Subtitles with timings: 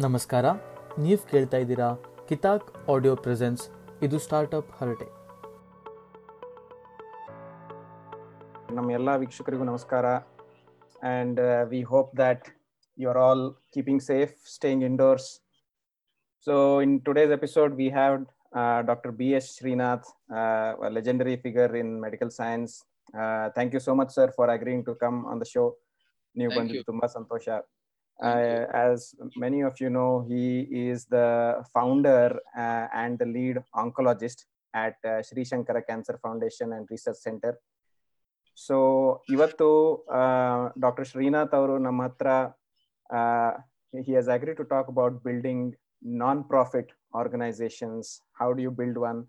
[0.00, 0.46] ನಮಸ್ಕಾರ
[0.98, 1.94] ನೀವು ಕೇಳ್ತಾ ಇದ್ದೀರಾ
[2.28, 3.68] ಕಿತಾಕ್ ಆಡಿಯೋ ಪ್ರೆಸೆನ್ಸ್
[4.02, 5.04] ಇದು ಸ್ಟಾರ್ಟಪ್ ಹರಟೆ.
[8.74, 10.06] ನಮ್ಮ ಎಲ್ಲ ವೀಕ್ಷಕರಿಗೂ ನಮಸ್ಕಾರ
[11.12, 12.48] and we hope that
[12.98, 15.40] you are all keeping safe staying indoors
[16.46, 18.24] so in today's episode we have
[18.86, 20.06] doctor B S Srinath
[20.88, 22.84] legendary figure in medical science
[23.54, 25.78] thank you so much sir for agreeing to come on the show
[26.36, 27.48] ನೀವು ಬಂದಿದ್ದು ತುಂಬಾ ಸಂತೋಷ.
[28.19, 30.43] Uh, as many of you know, he
[30.85, 31.27] is the
[31.73, 34.39] founder uh, and the lead oncologist
[34.73, 37.53] at uh, Sri Shankara Cancer Foundation and Research Center.
[38.57, 38.77] So
[39.33, 39.67] ಇವತ್ತು
[40.83, 42.29] doctor Srinath ಅವರು ನಮ್ಮ ಹತ್ರ
[43.93, 45.67] he has agree to talk about building
[46.23, 46.89] non profit
[47.21, 48.09] organisations
[48.39, 49.19] how do you build one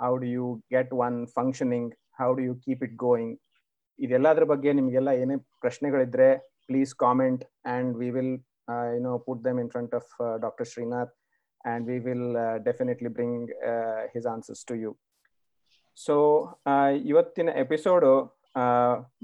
[0.00, 3.36] how do you get one functioning how do you keep it going
[3.98, 6.28] ಇದೆಲ್ಲದ್ರ ಬಗ್ಗೆ ನಿಮಗೆಲ್ಲ ಏನೇ ಪ್ರಶ್ನೆಗಳಿದ್ರೆ
[6.66, 8.34] please comment and we will
[8.94, 10.10] you know put them in front of
[10.46, 11.12] doctor Srinath
[11.64, 14.90] and we will uh, definitely bring uh, his answers to you.
[15.94, 16.14] So,
[16.70, 18.12] uh, ಇವತ್ತಿನ episode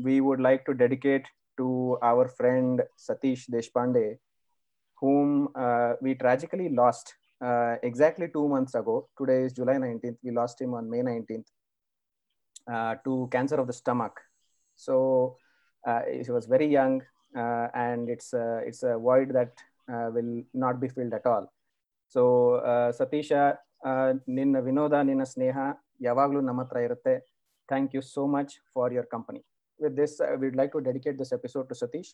[0.06, 1.26] we would like to dedicate
[1.58, 4.18] to our friend Satish Deshpande,
[5.00, 9.08] whom uh, we tragically lost uh, exactly two months ago.
[9.18, 10.18] Today is July 19th.
[10.22, 11.48] We lost him on May 19th
[12.74, 14.16] uh, to cancer of the stomach.
[14.76, 15.36] So
[15.84, 17.11] uh, he was very young, uh,
[17.84, 19.52] and it's a, it's a void that
[19.88, 21.46] uh, will not be filled at all.
[22.14, 22.22] So
[22.98, 23.30] Satish
[23.82, 23.90] ಆ,
[24.36, 25.56] ನಿನ್ನ ವಿನೋದ ನಿನ್ನ ಸ್ನೇಹ
[26.00, 27.14] ಯಾವಾಗಲೂ ನಮ್ಮ ಹತ್ರ ಇರುತ್ತೆ
[27.68, 29.40] thank you so much for your company
[29.80, 32.10] with this we'd like to dedicate this episode to Satish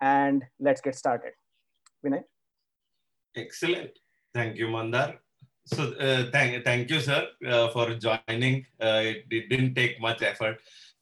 [0.00, 1.36] and let's get started
[2.04, 2.26] Vinay
[3.34, 3.92] Excellent.
[4.34, 5.08] Thank you, Mandar.
[5.66, 8.54] So, uh, thank, thank you, sir, uh, for joining.
[8.80, 10.56] Uh, it, it didn't take much effort.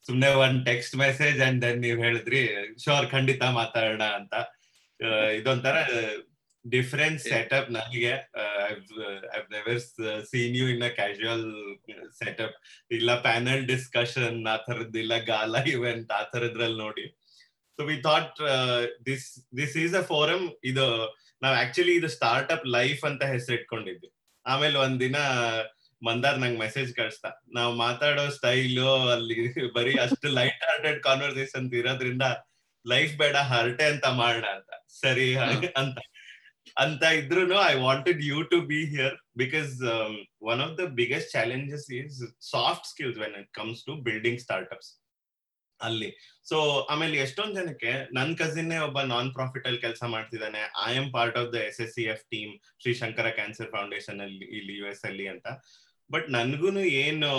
[0.05, 2.41] ಸುಮ್ನೆ ಒಂದ್ text message and then ನೀವ್ ಹೇಳಿದ್ರಿ
[2.83, 4.33] sure ಖಂಡಿತ ಮಾತಾಡೋಣ ಅಂತ.
[5.39, 5.75] ಇದೊಂಥರ
[6.65, 8.11] different setup ನನಗೆ
[9.53, 9.79] never
[10.31, 11.45] seen you in a casual
[12.19, 12.57] setup
[12.97, 17.05] ಇಲ್ಲ ಪ್ಯಾನಲ್ ಡಿಸ್ಕಷನ್ ಆ ಥರದ್ದಿಲ್ಲ ಗಾಲ ಇವೆಂಟ್ ಆ ಥರದ್ರಲ್ಲಿ ನೋಡಿ.
[17.79, 18.39] So we thought
[19.09, 19.27] this
[19.59, 20.85] this is a forum ಇದು
[21.41, 24.09] ನಾವ್ ಆಕ್ಚುಲಿ ಇದು ಸ್ಟಾರ್ಟ್ ಅಪ್ ಲೈಫ್ ಅಂತ ಹೆಸರಿಟ್ಕೊಂಡಿದ್ವಿ.
[24.45, 25.17] ಆಮೇಲೆ ಒಂದಿನ
[26.01, 27.29] ಮಂದಾರ್ ನಂಗೆ ಮೆಸೇಜ್ ಕಳಿಸ್ತಾ.
[27.57, 29.37] ನಾವ್ ಮಾತಾಡೋ ಸ್ಟೈಲು ಅಲ್ಲಿ
[29.77, 32.27] ಬರೀ ಅಷ್ಟು ಲೈಟ್ ಹಾರ್ಟೆಡ್ ಕಾನ್ವರ್ಸೇಷನ್ ಇರೋದ್ರಿಂದ
[32.85, 34.69] ಲೈಫ್ ಬೇಡ ಹರಟೆ ಅಂತ ಮಾಡ ಅಂತ.
[35.01, 35.27] ಸರಿ
[35.81, 35.97] ಅಂತ.
[36.83, 39.71] ಅಂತ ಇದ್ರು I wanted you to be here because
[40.51, 42.17] one of the biggest challenges is
[42.53, 44.91] soft skills when it comes to building startups
[45.79, 46.09] ಅಲ್ಲಿ.
[46.49, 46.57] ಸೊ
[46.93, 50.61] ಆಮೇಲೆ ಎಷ್ಟೊಂದ್ ಜನಕ್ಕೆ ನನ್ ಕಸಿನ್ನೇ ಒಬ್ಬ ನಾನ್ ಪ್ರಾಫಿಟ್ ಅಲ್ಲಿ ಕೆಲಸ ಮಾಡ್ತಿದ್ದಾನೆ.
[50.89, 52.51] I am part of the S S C F team
[52.83, 55.47] Shri Shankara cancer foundation ಅಲ್ಲಿ ಇಲ್ಲಿ ಯು ಎಸ್ ಅಲ್ಲಿ ಅಂತ.
[56.11, 57.29] ಬಟ್ ನನ್ಗೂನು ಏನು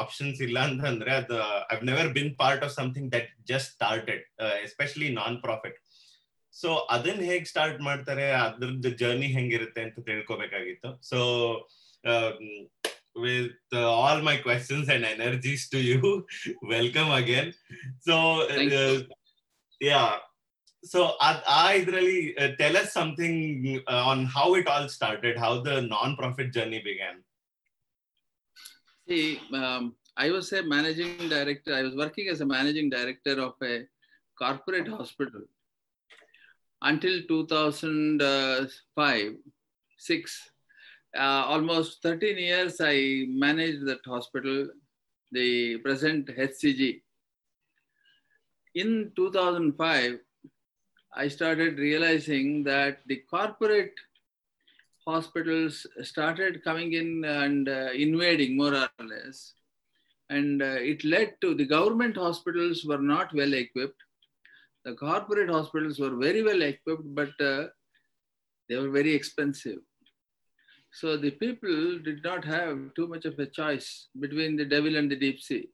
[0.00, 1.36] ಆಪ್ಷನ್ಸ್ ಇಲ್ಲ ಅಂತಂದ್ರೆ ಅದು
[1.74, 4.24] I've never been part of something that just started
[4.66, 5.78] especially non profit
[6.54, 10.90] so ಅದನ್ನ ಹೇಗ್ ಸ್ಟಾರ್ಟ್ ಮಾಡ್ತಾರೆ ಅದ್ರದ್ದು ಜರ್ನಿ ಹೆಂಗಿರುತ್ತೆ ಅಂತ ತಿಳ್ಕೋಬೇಕಾಗಿತ್ತು.
[11.02, 11.18] So
[13.24, 16.10] with all my questions and energies to you
[16.68, 17.50] welcome again
[18.06, 18.16] so
[19.80, 20.02] ya
[20.84, 21.00] so
[21.56, 22.20] ಆ ಇದ್ರಲ್ಲಿ
[22.56, 23.66] tell us something
[24.10, 27.20] on how it all started how the non profit journey began
[29.08, 31.74] See, um, I was a managing director.
[31.74, 33.84] I was working as a managing director of a
[34.38, 35.40] corporate hospital
[36.82, 39.34] until 2005,
[39.98, 40.50] six.
[41.16, 44.68] Uh, almost 13 years, I managed that hospital,
[45.30, 47.02] the present HCG.
[48.74, 50.18] In 2005,
[51.14, 53.92] I started realizing that the corporate
[55.06, 59.54] hospitals started coming in and uh, invading more or less.
[60.30, 64.00] And uh, it led to the government hospitals were not well equipped.
[64.84, 67.66] The corporate hospitals were very well equipped, but uh,
[68.68, 69.78] they were very expensive.
[70.92, 75.10] So the people did not have too much of a choice between the devil and
[75.10, 75.68] the deep sea.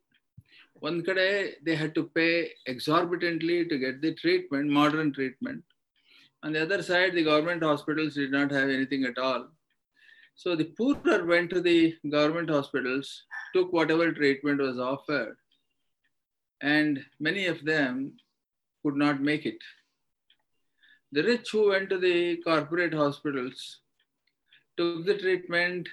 [0.75, 5.65] One kade, they had to pay exorbitantly to get the treatment, modern treatment.
[6.44, 9.48] On the other side, the government hospitals did not have anything at all.
[10.36, 13.24] So the poorer went to the government hospitals,
[13.54, 15.38] took whatever treatment was offered,
[16.62, 18.14] and many of them
[18.82, 19.60] could not make it.
[21.12, 23.80] The rich who went to the corporate hospitals
[24.78, 25.88] took the treatment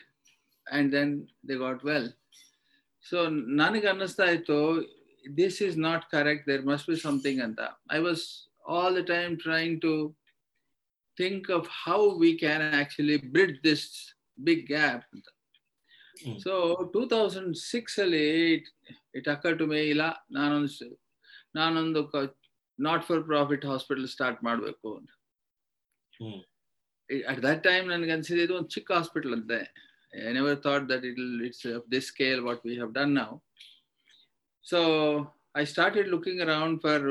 [0.72, 2.08] and then they got well.
[3.11, 3.19] So
[3.61, 4.58] ನನಗೆ ಅನ್ನಿಸ್ತಾ ಇತ್ತು
[5.40, 6.43] this is not correct.
[6.50, 7.62] There must be something ಅಂತ.
[7.96, 8.20] I was
[8.75, 9.93] all the time trying to
[11.19, 13.82] think of how we can actually bridge this
[14.38, 15.00] big gap.
[16.17, 16.37] Mm.
[16.44, 16.52] So
[16.94, 18.25] 2006 ಅಲ್ಲಿ
[18.55, 18.67] it,
[19.14, 20.88] it occurred to me ಇಲ್ಲ ನಾನೊಂದು
[21.55, 22.00] ನಾನೊಂದು
[22.78, 25.11] not for profit hospital start ಮಾಡಬೇಕು ಅಂತ
[26.12, 26.40] ಹ್ಮ್.
[27.32, 29.61] at that time ನನಗೆ ಅನ್ಸಿದ್ದು ಇದು ಒಂದು ಚಿಕ್ಕ ಹಾಸ್ಪಿಟಲ್ ಅಂತೆ
[30.12, 31.19] I never thought that it
[31.49, 33.37] it's this scale what we have done ನಾವು
[34.67, 34.78] so
[35.56, 37.05] I started looking around for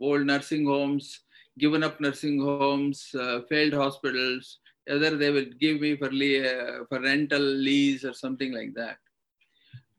[0.00, 1.10] old nursing homes
[1.57, 6.85] given up nursing homes, uh, failed hospitals, whether they will give me for, le- uh,
[6.87, 8.97] for rental lease or something like that.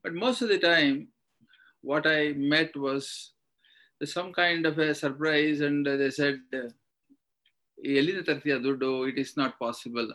[0.03, 1.09] But most of the time,
[1.83, 3.33] what I met was
[4.05, 6.41] some kind of a surprise, and they said,
[7.83, 10.11] it is not possible.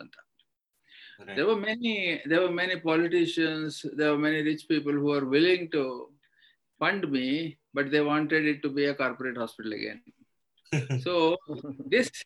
[1.18, 1.36] Right.
[1.36, 5.70] There were many, there were many politicians, there were many rich people who were willing
[5.70, 6.10] to
[6.78, 10.02] fund me, but they wanted it to be a corporate hospital again.
[11.00, 11.36] So
[11.90, 12.24] this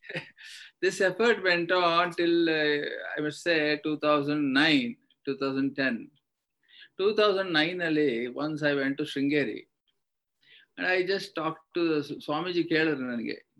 [0.81, 2.85] this effort went on till uh,
[3.17, 4.95] i must say 2009
[5.25, 6.11] 2010
[6.97, 9.67] 2009 ಅಲ್ಲಿ once i went to shringeri
[10.77, 13.51] and i just talked to Swamiji ಕೇಳಿದ್ರು ನನಗೆ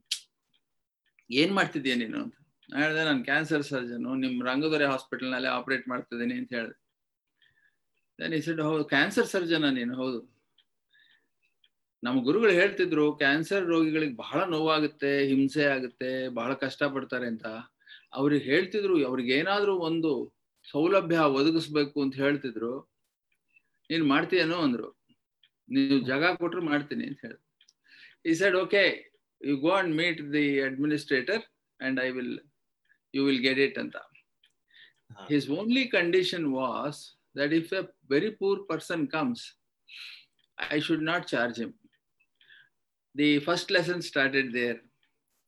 [1.31, 2.23] ಏನ್ ಮಾಡ್ತಿದ್ಯಾ ನೀನು?
[2.23, 2.35] ಅಂತ
[2.69, 6.77] ನಾನು ಹೇಳಿದೆ ನಾನು ಕ್ಯಾನ್ಸರ್ ಸರ್ಜನು ನಿಮ್ಮ ರಂಗದೊರೆ ಹಾಸ್ಪಿಟಲ್ನಲ್ಲಿ ಆಪರೇಟ್ ಮಾಡ್ತಿದ್ದೀನಿ ಅಂತ ಹೇಳಿದೆ.
[8.21, 9.95] ದೆನ್ ಇಸಡ್ ಹೌದು ಕ್ಯಾನ್ಸರ್ ಸರ್ಜನ ನೀನು?
[9.95, 10.40] ಹೌದು.
[12.03, 17.45] ನಮ್ಮ ಗುರುಗಳು ಹೇಳ್ತಿದ್ರು ಕ್ಯಾನ್ಸರ್ ರೋಗಿಗಳಿಗೆ ಬಹಳ ನೋವಾಗುತ್ತೆ ಹಿಂಸೆ ಆಗುತ್ತೆ ಬಹಳ ಕಷ್ಟ ಪಡ್ತಾರೆ ಅಂತ.
[18.19, 20.11] ಅವ್ರಿಗೆ ಹೇಳ್ತಿದ್ರು ಅವ್ರಿಗೆ ಏನಾದ್ರೂ ಒಂದು
[20.71, 22.73] ಸೌಲಭ್ಯ ಒದಗಿಸ್ಬೇಕು ಅಂತ ಹೇಳ್ತಿದ್ರು.
[23.89, 24.89] ನೀನ್ ಮಾಡ್ತೀಯನೋ ಅಂದ್ರು.
[25.75, 27.39] ನೀವು ಜಾಗ ಕೊಟ್ರು ಮಾಡ್ತೀನಿ ಅಂತ ಹೇಳಿ.
[28.29, 28.83] ಈ side okay
[29.41, 31.43] you go and meet the administrator
[31.79, 32.35] and I will
[33.13, 33.97] you will get it ಅಂತ.
[35.31, 36.99] His only condition was
[37.39, 37.83] that if a
[38.15, 39.45] very poor person comes
[40.71, 41.71] I should not charge charge him.
[43.15, 44.81] The first lesson started there.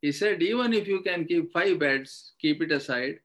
[0.01, 3.19] He said, even if you can keep five beds, keep it aside.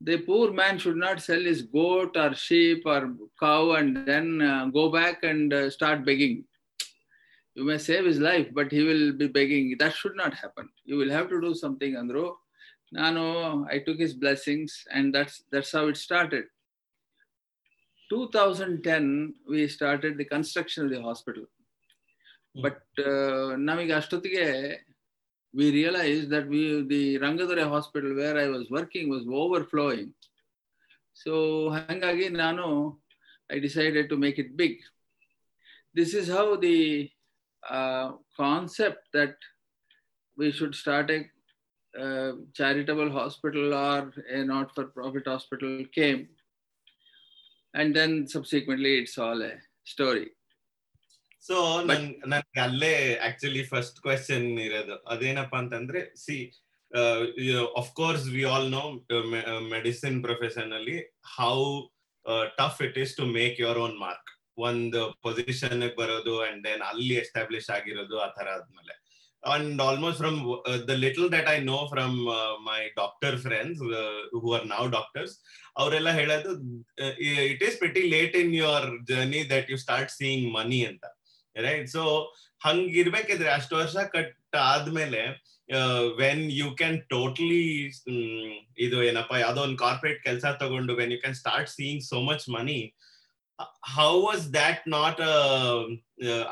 [0.00, 4.66] The poor man should not sell his goat or sheep or cow and then uh,
[4.66, 6.44] go back and uh, start begging.
[7.54, 9.74] You may save his life, but he will be begging.
[9.78, 10.68] That should not happen.
[10.84, 12.36] You will have to do something, Andro.
[12.92, 16.44] Nano, I took his blessings, and that's that's how it started.
[18.10, 21.44] 2010, we started the construction of the hospital.
[22.65, 22.81] But
[23.11, 24.45] uh, ನಮಗೆ ಅಷ್ಟೊತ್ತಿಗೆ
[25.59, 26.61] we realized that we
[26.93, 30.09] the Rangadore hospital where I was working was overflowing.
[31.23, 31.33] So
[31.87, 32.65] ಹಂಗಾಗಿ ನಾನು
[33.53, 34.73] I decided to make it big.
[35.97, 36.79] This is how the
[37.77, 39.35] uh, concept that
[40.39, 41.19] we should start a
[42.03, 46.21] uh, charitable hospital or a not-for-profit hospital came.
[47.79, 50.27] And then subsequently, it's all a story.
[51.48, 51.56] So
[51.90, 52.94] ನನ್ ನನ್ಗೆ ಅಲ್ಲೇ
[53.26, 54.96] actually first question ಇರೋದು.
[55.12, 56.36] ಅದೇನಪ್ಪ ಅಂತಂದ್ರೆ see
[57.80, 58.84] of course we all know
[59.74, 60.96] medicine profession ಅಲ್ಲಿ
[61.38, 61.56] how
[62.60, 64.30] tough it is to make your own mark
[64.68, 68.94] ಒಂದು position ಬರೋದು and then ಅಲ್ಲಿ ಎಸ್ಟಾಬ್ಲಿಷ್ ಆಗಿರೋದು ಆ ತರ ಆದ್ಮೇಲೆ.
[69.42, 70.38] And almost from
[70.88, 72.16] the little that I know from
[72.70, 73.82] my doctor friends
[74.40, 75.34] who are now doctors
[75.82, 76.50] ಅವರೆಲ್ಲ ಹೇಳೋದು
[77.52, 81.04] it is pretty late in your journey that you start seeing money ಅಂತ.
[81.62, 82.02] Right so
[82.64, 85.22] ಹಂಗಿರ್ಬೇಕಿದ್ರೆ ಅಷ್ಟು ವರ್ಷ cut ಆದ್ಮೇಲೆ
[86.18, 87.64] when you can totally
[88.78, 92.94] ಇದು ಏನಪ್ಪಾ ಯಾವ್ದೋ ಒಂದು ಕಾರ್ಪೊರೇಟ್ ಕೆಲಸ ತಗೊಂಡು when you can start seeing so much money
[93.96, 95.20] how was that not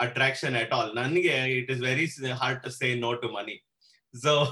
[0.00, 3.56] attraction at all ನನ್ಗೆ it is very hard to say no to money
[4.14, 4.44] so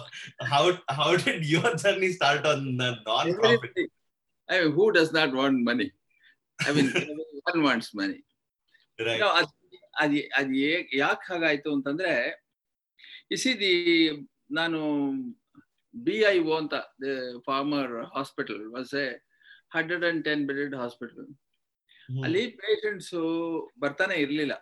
[0.55, 0.65] how
[1.01, 3.79] how did your journey start on non profit
[5.13, 5.93] not want money?
[6.59, 8.21] I mean, everyone wants money.
[8.99, 9.23] Right
[10.01, 10.55] ಅದ್ ಅದು
[10.97, 12.13] ಯಾಕೆ ಹಾಗಾಯ್ತು ಅಂತಂದ್ರೆ
[13.31, 13.73] ಇಸಿ ದಿ
[14.51, 14.81] ನಾನು
[15.95, 16.75] B I O ಅಂತ
[17.45, 19.07] former hospital was a
[19.75, 21.27] hundred and ten bedded hospital
[22.25, 23.15] ಅಲ್ಲಿ ಪೇಷಂಟ್ಸ್
[23.79, 24.55] ಬರ್ತಾನೆ ಇರ್ಲಿಲ್ಲ.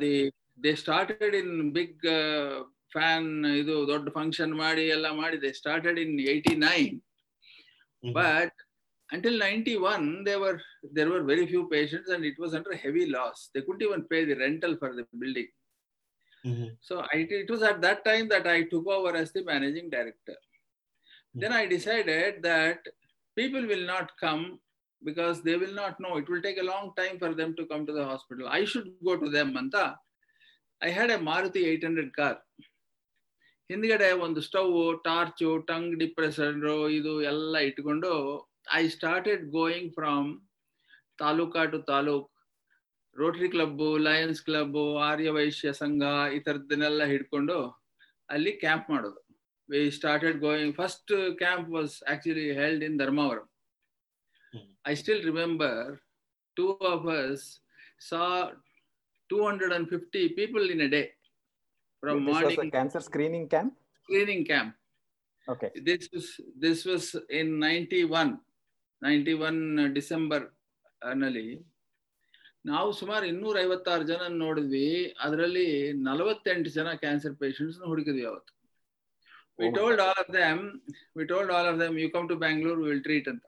[0.00, 0.12] The
[0.64, 2.04] they started in big
[2.92, 6.98] fan ಇದು ದೊಡ್ಡ ಫಂಕ್ಷನ್ ಮಾಡಿ ಎಲ್ಲ ಮಾಡಿದೆ started in eighty nine
[8.02, 8.52] But
[9.11, 10.59] until 91, there were
[10.97, 13.49] there were very few patients, and it was under heavy loss.
[13.53, 15.47] They couldn't even pay the rental for the building.
[16.81, 20.35] So I, it was at that time that I took over as the managing director.
[21.33, 22.79] Then I decided that
[23.35, 24.59] people will not come
[25.03, 26.17] because they will not know.
[26.17, 28.47] It will take a long time for them to come to the hospital.
[28.47, 29.55] I should go to them.
[29.55, 29.95] Anta.
[30.81, 32.37] I had a Maruti 800 car.
[33.69, 38.11] ಹಿಂದ್ಗಡೆ ಒಂದು stove torch tongue ಡಿಪ್ರೆಸರು ಇದು ಎಲ್ಲ ಇಟ್ಕೊಂಡು
[38.70, 40.28] I started going from
[41.18, 42.26] taluka to taluk
[43.16, 47.56] Rotary club Lions club Arya Vysya Sangha ಈ ಥರದ್ದನ್ನೆಲ್ಲ ಹಿಡ್ಕೊಂಡು
[48.28, 49.20] ಅಲ್ಲಿ camp ಮಾಡೋದು.
[49.68, 53.46] We started going first camp was actually held in Dharmavaram
[54.86, 55.82] I still remember
[56.56, 57.44] two of us
[58.08, 58.20] saw
[59.30, 61.02] two hundred and fifty people in a day
[62.02, 63.70] from This was morning a cancer screening camp.
[64.08, 64.42] screening
[66.62, 67.08] this was
[67.40, 68.30] in ninety this
[69.02, 71.64] was one 91, 91 ಡಿಸೆಂಬರ್ನಲ್ಲಿ
[72.66, 75.14] ನಾವು ಸುಮಾರು ಇನ್ನೂರ ಐವತ್ತಾರು ಜನ ನೋಡಿದ್ವಿ.
[75.20, 78.52] ಅದರಲ್ಲಿ ನಲವತ್ತೆಂಟು ಜನ ಕ್ಯಾನ್ಸರ್ ಪೇಷಂಟ್ಸ್ ಹುಡುಕಿದ್ವಿ ಅವತ್ತು.
[79.58, 79.74] We.
[79.74, 80.80] Told all of them
[81.16, 83.44] we told all of them you come to Bangalore will treat ಅಂತ.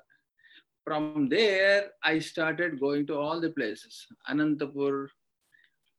[0.84, 5.10] From there I started going to all the places Anantapur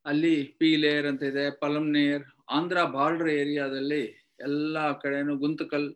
[0.05, 5.95] ಅಲ್ಲಿ ಪೀಲೇರ್ ಅಂತ ಇದೆ ಪಲಮ್ನೇರ್ ಆಂಧ್ರ ಬಾರ್ಡರ್ ಏರಿಯಾದಲ್ಲಿ ಎಲ್ಲ ಕಡೆನೂ ಗುಂತಕಲ್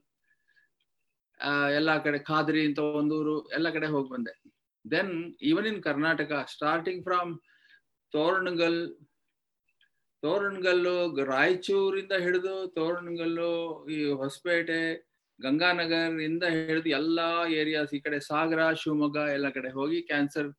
[1.78, 4.34] ಎಲ್ಲ ಕಡೆ ಖಾದ್ರಿ ಅಂತ ಒಂದೂರು ಎಲ್ಲ ಕಡೆ ಹೋಗಿ ಬಂದೆ.
[4.86, 5.14] Then
[5.50, 7.32] even in Karnataka starting from
[8.14, 8.80] Toranagal
[10.24, 10.96] Toranagallu
[11.34, 13.52] ರಾಯಚೂರಿಂದ ಹಿಡಿದು ತೋರಣಗಲ್ಲು
[13.96, 14.80] ಈ ಹೊಸಪೇಟೆ,
[15.40, 17.28] ಗಂಗಾನಗರ್ ಇಂದ ಹಿಡಿದು ಎಲ್ಲಾ
[17.62, 20.50] ಏರಿಯಾಸ್ ಈ ಕಡೆ ಸಾಗರ, ಶಿವಮೊಗ್ಗ ಎಲ್ಲ ಕಡೆ ಹೋಗಿ cancer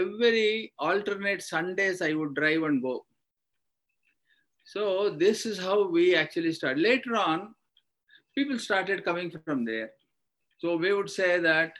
[0.00, 0.48] every
[0.90, 2.96] alternate Sundays I would drive and go
[4.68, 4.82] so
[5.24, 7.44] this is how we actually start later on
[8.36, 9.90] people started coming from there.
[10.58, 11.72] So we would say that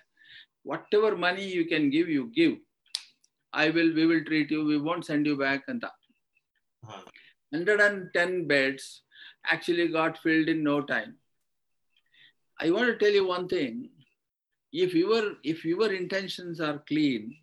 [0.62, 2.54] whatever money you can give, you give.
[3.52, 5.62] I will, we will treat you, we won't send you back.
[5.68, 5.92] And that.
[6.84, 7.02] Huh.
[7.50, 9.02] 110 beds
[9.50, 11.14] actually got filled in no time.
[12.60, 13.90] I want to tell you one thing.
[14.72, 17.36] If your if your intentions are clean,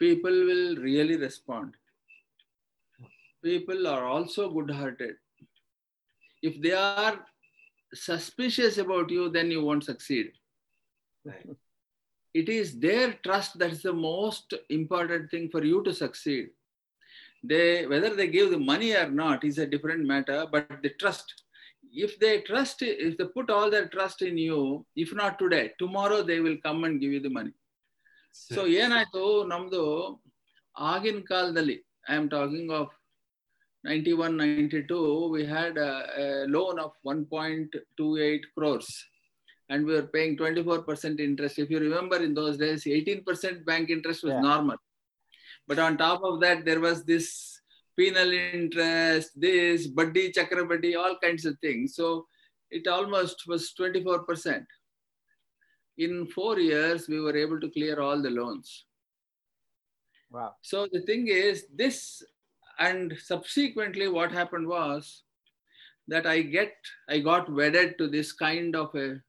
[0.00, 1.74] people will really respond.
[3.44, 5.16] People are also good-hearted.
[6.42, 7.24] If they are
[7.95, 10.31] suspicious about you, then you won't succeed.
[11.25, 11.45] Right.
[12.33, 16.49] It is their trust that is the most important thing for you to succeed.
[17.43, 21.43] They whether they give the money or not is a different matter, but the trust.
[21.93, 26.21] If they trust, if they put all their trust in you, if not today, tomorrow
[26.21, 27.53] they will come and give you the money.
[28.51, 29.21] So ಏನಾಯ್ತು
[29.53, 29.81] ನಮ್ದು
[30.91, 31.75] ಆಗಿನ ಕಾಲದಲ್ಲಿ
[32.11, 32.93] I am talking of
[33.86, 39.04] 91 92 we had a, a loan of 1.28 crores.
[39.68, 41.58] And we were paying 24% interest.
[41.58, 44.40] If you remember in those days 18% bank interest was yeah.
[44.40, 44.76] normal.
[45.66, 47.60] But on top of that there was this
[47.98, 51.94] penal interest this buddy chakrabadi all kinds of things.
[51.94, 52.26] So
[52.70, 54.64] it almost was 24%
[55.98, 58.84] in 4 years we were able to clear all the loans.
[60.30, 60.54] Wow.
[60.62, 62.22] So the thing is, this
[62.79, 65.23] and subsequently, what happened was
[66.07, 66.73] that I get
[67.09, 69.21] I got wedded to this kind of a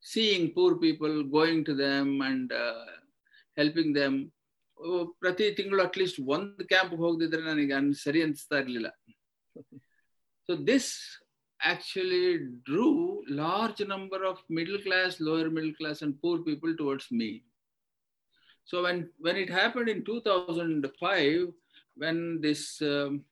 [0.00, 2.86] seeing poor people, going to them and uh,
[3.56, 4.14] helping them.
[4.78, 8.88] Oh, ಪ್ರತಿ ತಿಂಗಳು at least ಒಂದು camp ಹೋಗದಿದ್ರೆ ನನಗೆ ಅನ್ ಸರಿ ಅನಿಸ್ತಾ ಇರಲಿಲ್ಲ
[10.48, 10.90] so this
[11.60, 12.26] actually
[12.64, 12.90] drew
[13.28, 17.44] large number of middle class, lower middle class, and poor people towards me.
[18.64, 21.48] So when when it happened in 2005,
[21.96, 23.24] when this um,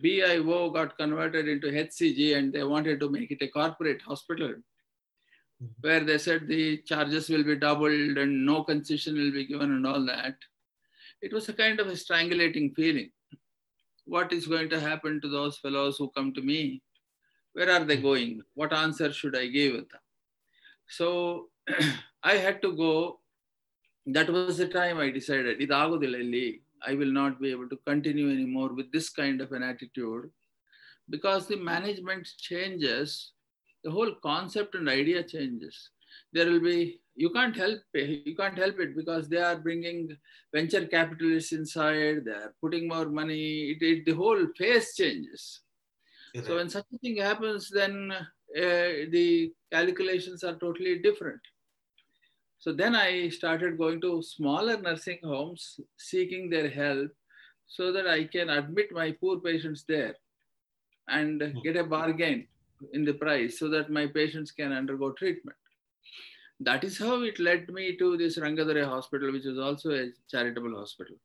[0.00, 4.54] BIO got converted into HCG and they wanted to make it a corporate hospital,
[5.80, 9.86] where they said the charges will be doubled and no concession will be given and
[9.86, 10.36] all that,
[11.22, 13.10] it was a kind of a strangulating feeling.
[14.04, 16.82] What is going to happen to those fellows who come to me?
[17.54, 18.42] Where are they going?
[18.54, 19.84] What answer should I give?
[20.88, 21.48] So
[22.22, 23.20] I had to go.
[24.06, 26.46] That was the time I decided, "ಇದಾಗೋದಿಲ್ಲ ಇಲ್ಲಿ.
[26.85, 30.29] I will not be able to continue anymore with this kind of an attitude
[31.09, 33.33] because the management changes,
[33.83, 35.89] the whole concept and idea changes.
[36.33, 40.15] There will be, you can't help it, you can't help it because they are bringing
[40.53, 45.61] venture capitalists inside, they are putting more money, it, it, the whole face changes.
[46.45, 48.23] So when such a thing happens, then uh,
[48.55, 51.41] the calculations are totally different.
[52.61, 57.09] So then I started going to smaller nursing homes, seeking their help
[57.67, 60.15] so that I can admit my poor patients there
[61.07, 61.59] and hmm.
[61.63, 62.47] get a bargain
[62.93, 65.57] in the price so that my patients can undergo treatment.
[66.59, 70.77] That is how it led me to this Rangadore hospital, which is also a charitable
[70.77, 71.15] hospital.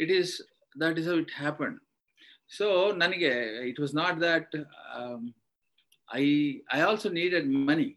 [0.00, 0.42] It is,
[0.76, 1.78] that is how it happened.
[2.58, 2.66] So
[3.02, 3.32] ನನಗೆ
[3.70, 4.46] it was not that
[6.20, 6.24] I
[6.76, 7.88] I also needed money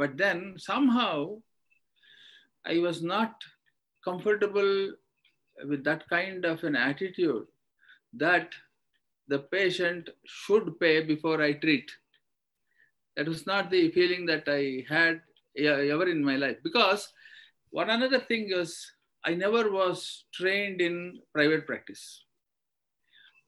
[0.00, 0.86] but then some
[2.66, 3.42] I was not
[4.04, 4.92] comfortable
[5.68, 7.46] with that kind of an attitude
[8.14, 8.52] that
[9.28, 11.90] the patient should pay before I treat.
[13.16, 15.20] That was not the feeling that I had
[15.56, 17.12] ever in my life because
[17.70, 18.90] one another thing is
[19.24, 22.24] I never was trained in private practice.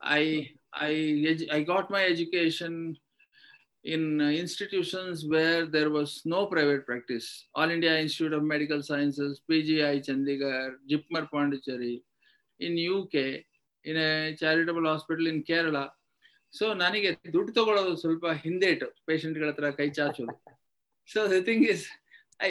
[0.03, 2.97] I I I got my education
[3.84, 7.48] in uh, institutions where there was no private practice.
[7.56, 12.04] All India Institute of Medical Sciences, PGI Chandigarh, Jipmar Pondicherry,
[12.60, 13.44] in UK,
[13.86, 15.86] in a charitable hospital in Kerala.
[16.58, 20.36] So ನನಗೆ ದುಡ್ಡು ತಗೊಳ್ಳೋದು ಸ್ವಲ್ಪ ಹಿಂದೇಟು ಪೇಷಂಟ್ಗಳ ಹತ್ರ ಕೈ ಚಾಚೋದು
[21.08, 21.80] So the thing is,
[22.46, 22.50] I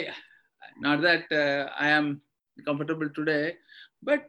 [0.85, 2.07] not that uh, I am
[2.67, 3.43] comfortable today,
[4.07, 4.23] but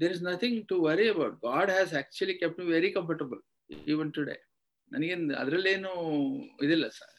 [0.00, 1.34] there is nothing to worry about.
[1.48, 3.40] God has actually kept me very comfortable
[3.92, 4.38] even today.
[4.93, 5.93] ನನಗೇನು ಅದರಲ್ಲೇನು
[6.65, 7.13] ಇದಿಲ್ಲ sir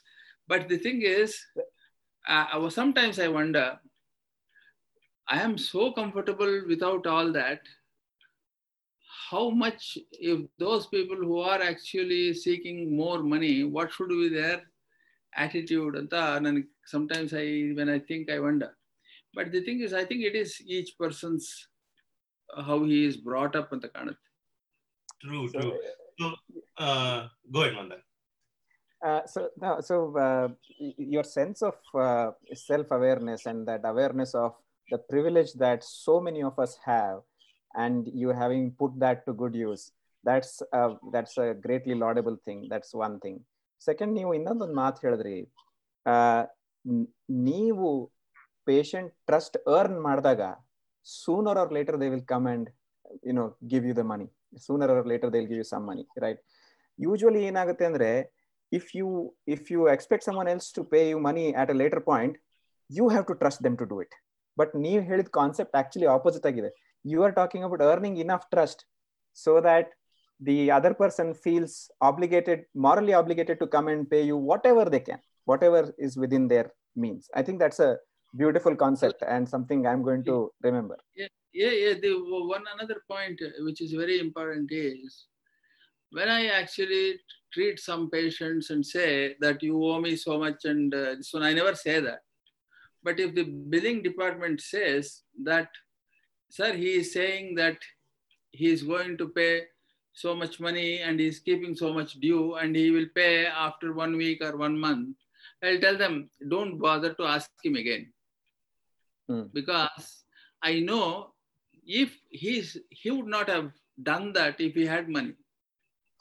[0.52, 1.36] but the thing is
[2.70, 3.78] sometimes I wonder,
[5.28, 7.60] I am so comfortable without all that.
[9.30, 14.58] How much, if those people who are actually seeking more money, what should be their
[15.44, 15.94] attitude?
[16.00, 16.14] ಅಂತ
[16.46, 18.70] ನನಗೆ sometimes I, when I think, I wonder.
[19.36, 21.46] But the thing is, I think it is each person's
[22.68, 24.28] how he is brought up ಅಂತ ಕಾಣುತ್ತೆ
[25.24, 25.74] True, true.
[26.78, 28.00] uh, go ahead, Mandar.
[29.02, 30.48] Uh, so, no, so uh,
[30.96, 34.54] your sense of uh, self-awareness and that awareness of
[34.90, 37.20] the privilege that so many of us have,
[37.74, 39.92] and you having put that to good use,
[40.24, 42.66] that's a, that's a greatly laudable thing.
[42.70, 43.38] That's one thing.
[43.82, 45.38] Second ನೀವು ಇನ್ನೊಂದೊಂದು ಮಾತು ಹೇಳಿದ್ರಿ
[46.06, 46.42] uh,
[47.46, 47.88] ನೀವು
[48.66, 50.42] patient trust earn ಮಾಡಿದಾಗ
[51.06, 52.68] sooner or later they will come and
[53.28, 54.26] you know give you the money
[54.65, 56.41] sooner or later they will give you some money right
[56.99, 58.11] usually ಏನಾಗುತ್ತೆ ಅಂದ್ರೆ
[58.71, 59.07] if you
[59.47, 62.33] if you expect someone else to pay you money at a later point
[62.89, 64.11] you have to trust them to do it
[64.57, 66.69] but ನೀವು ಹೇಳಿದ concept actually opposite ಆಗಿದೆ
[67.05, 68.81] you are talking about earning enough trust
[69.37, 69.89] so that
[70.41, 71.77] the other person feels
[72.09, 76.17] obligated morally obligated to come and pay you whatever they can whatever is
[76.23, 76.69] with in their
[77.03, 77.91] means I think that's a
[78.33, 80.37] beautiful concept and something I am going to
[80.67, 81.01] remember
[81.54, 81.94] yeah, yeah.
[82.02, 85.26] The one another point uh, which is very important is
[86.10, 87.20] when I actually
[87.52, 91.52] treat some patients and say that you owe me so much and uh, one, I
[91.52, 92.20] never say that.
[93.02, 95.68] But if the billing department says that,
[96.50, 97.78] sir, he is saying that
[98.50, 99.62] he is going to pay
[100.12, 103.92] so much money and he is keeping so much due and he will pay after
[103.92, 105.16] one week or one month,
[105.62, 108.12] I'll tell them, don't bother to ask him again.
[109.28, 109.42] Hmm.
[109.52, 110.24] Because
[110.62, 111.33] I know
[111.87, 113.67] if he's he would not have
[114.01, 115.35] done that if he had money.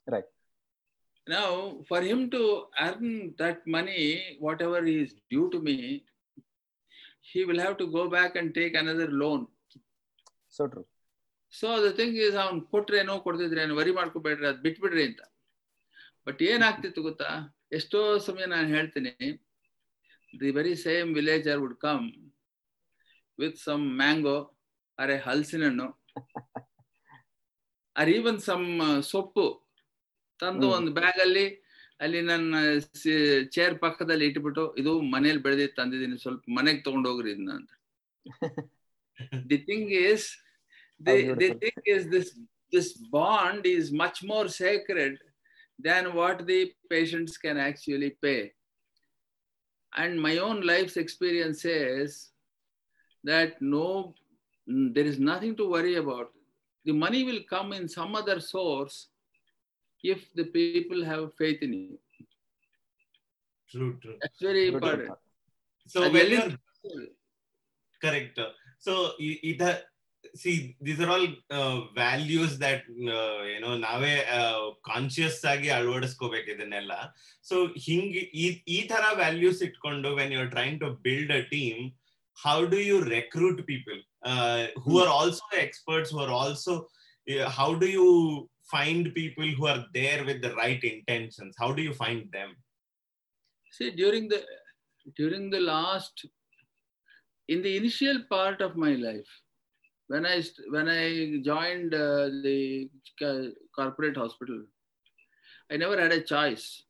[0.07, 0.24] Right.
[1.27, 2.42] Now, for him to
[2.81, 6.05] earn that money, whatever is due to me,
[7.22, 9.42] he will have to go back and take another loan.
[10.57, 10.83] So true
[11.53, 15.22] so the thing is ಅವ್ನು ಕೊಟ್ರೇನೋ ಕೊಡ್ತಿದ್ರೇನೋ worry ಮಾಡ್ಕೋಬೇಡ್ರಿ ಅದು ಬಿಟ್ಬಿಡ್ರಿ ಅಂತ
[16.27, 17.31] but ಏನಾಗ್ತಿತ್ತು ಗೊತ್ತಾ
[17.79, 19.12] ಎಷ್ಟೋ ಸಮಯ ನಾನು ಹೇಳ್ತೀನಿ
[20.33, 22.07] the very same villager would come
[23.38, 24.37] with some mango
[24.99, 25.88] ಅರೆ ಹಲಸಿನ ಹಣ್ಣು
[27.95, 28.67] ಆರ್ ಈವನ್ ಸಮ್
[29.12, 29.45] ಸೊಪ್ಪು
[30.39, 31.45] ತಂದು ಒಂದು ಬ್ಯಾಗ್ ಅಲ್ಲಿ
[32.03, 32.56] ಅಲ್ಲಿ ನನ್ನ
[33.56, 37.71] ಚೇರ್ ಪಕ್ಕದಲ್ಲಿ ಇಟ್ಬಿಟ್ಟು ಇದು ಮನೇಲಿ ಬೆಳೆದಿ ತಂದಿದ್ದೀನಿ ಸ್ವಲ್ಪ ಮನೆಗೆ ತಗೊಂಡೋಗ್ರಿ ಇದನ್ನ ಅಂತ
[39.51, 40.21] the thing is
[41.01, 42.27] the, How the is thing is this
[42.73, 45.13] this bond is much more sacred
[45.79, 48.41] than what the patients can actually pay
[49.93, 52.12] and my own life's experience says
[53.23, 54.13] that no mm,
[54.67, 56.30] there is nothing to worry about
[56.86, 58.95] the money will come in some other source
[60.04, 61.97] if the people have faith in you
[63.69, 64.17] True, true.
[64.21, 65.12] that's very important
[65.93, 66.52] So And when you're
[68.02, 68.39] correct,
[68.80, 69.71] so either
[70.36, 72.84] see these are all uh, values that
[73.15, 74.13] uh, you know ನಾವೇ
[74.89, 76.93] conscious ಆಗಿ ಅಳವಡಿಸ್ಕೋಬೇಕು ಇದನ್ನೆಲ್ಲ
[77.49, 78.45] hing ಹಿಂಗ್ ಈ
[78.76, 81.82] ಈ ತರ values ಇಟ್ಕೊಂಡು when you are trying to build a team
[82.41, 85.08] how do you recruit people uh, who hmm.
[85.08, 86.88] are also experts who are also
[87.32, 91.56] uh, how do you find people who are there with the right intentions?
[91.60, 92.56] How do you find them?
[93.72, 94.43] See during the
[95.17, 96.26] during the last
[97.48, 99.32] in the initial part of my life
[100.08, 102.89] when i when i joined uh, the
[103.76, 104.62] corporate hospital
[105.72, 106.84] i never had a choice.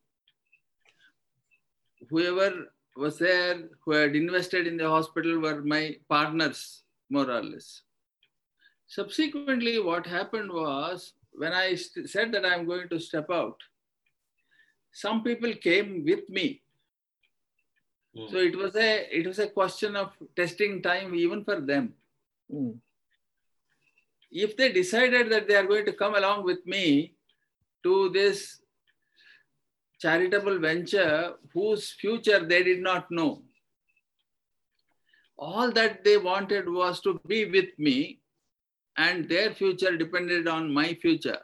[2.10, 7.82] Whoever was there who had invested in the hospital were my partners, more or less.
[8.86, 13.56] Subsequently, what happened was when I st- said that I'm going to step out,
[14.92, 16.62] some people came with me
[18.16, 18.26] hmm.
[18.30, 21.94] so it was a it was a question of testing time even for them.
[22.54, 22.74] Hmm
[24.44, 26.84] If they decided that they are going to come along with me
[27.84, 28.38] to this
[30.00, 33.42] charitable venture whose future they did not know,
[35.36, 38.20] all that they wanted was to be with me
[38.96, 41.38] and their future depended on my future.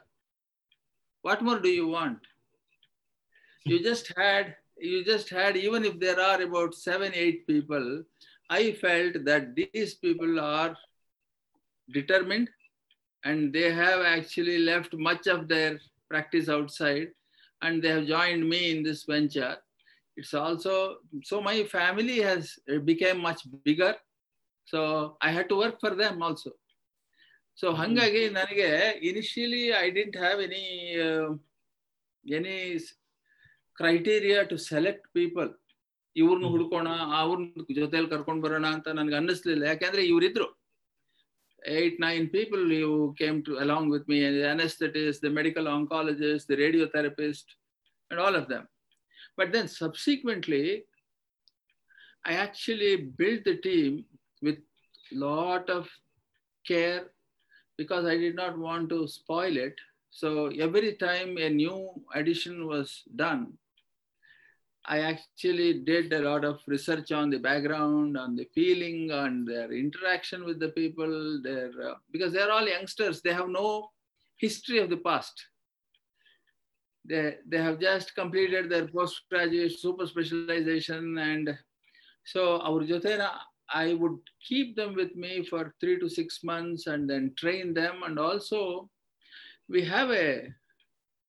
[1.21, 2.19] What more do you want?
[3.65, 8.03] You just had you just had even if there are about seven eight people
[8.49, 10.75] i felt that these people are
[11.93, 12.49] determined
[13.23, 17.09] and they have actually left much of their practice outside
[17.61, 19.55] and they have joined me in this venture
[20.17, 23.93] it's also so my family has became much bigger
[24.67, 26.51] so i had to work for them also
[27.57, 28.67] so nanage ನನಗೆ
[29.09, 30.63] initially I didn't have any
[32.25, 32.55] any
[33.77, 35.49] criteria to select people
[36.15, 40.47] ಇವ್ರನ್ನ ಹುಡ್ಕೋಣ ಅವ್ರನ್ನ ಜೊತೆಲಿ ಕರ್ಕೊಂಡು ಬರೋಣ ಅಂತ ನನಗೆ ಅನ್ನಿಸ್ಲಿಲ್ಲ ಯಾಕೆಂದ್ರೆ ಇವರಿದ್ರು
[41.65, 46.47] eight, nine people who came to along with me, and the anesthetist, the medical oncologist,
[46.47, 47.43] the radiotherapist,
[48.09, 48.67] and all of them.
[49.37, 50.85] But then subsequently,
[52.25, 54.05] I actually built the team
[54.41, 54.57] with
[55.11, 55.89] lot of
[56.67, 57.07] care
[57.77, 59.75] because I did not want to spoil it.
[60.11, 63.53] So every time a new addition was done,
[64.85, 69.71] I actually did a lot of research on the background, on the feeling, on their
[69.71, 71.39] interaction with the people.
[71.43, 73.91] Their uh, because they're all youngsters, they have no
[74.37, 75.33] history of the past.
[77.05, 81.57] They they have just completed their postgraduate super specialization, and
[82.23, 83.29] so our jotena
[83.73, 88.03] I would keep them with me for three to six months and then train them.
[88.03, 88.89] And also,
[89.69, 90.53] we have a,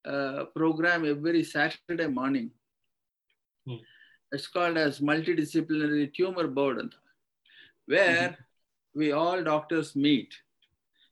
[0.04, 2.50] uh program every Saturday morning.
[4.32, 6.94] It's called as multidisciplinary tumor board,
[7.86, 8.38] where
[8.94, 10.32] we all doctors meet.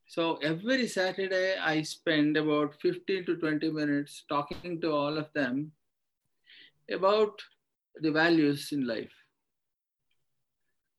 [0.07, 5.71] So every Saturday, I spend about 15 to 20 minutes talking to all of them
[6.91, 7.41] about
[8.01, 9.13] the values in life.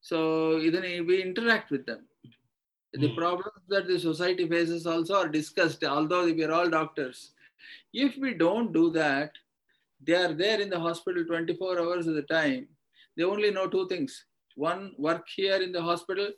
[0.00, 2.06] So then we interact with them.
[2.94, 3.14] The Hmm.
[3.14, 7.32] problems that the society faces also are discussed, although we are all doctors.
[7.92, 9.32] If we don't do that,
[10.05, 12.67] they are there in the hospital 24 hours of the time.
[13.15, 14.25] They only know two things.
[14.55, 16.29] One, work here in the hospital.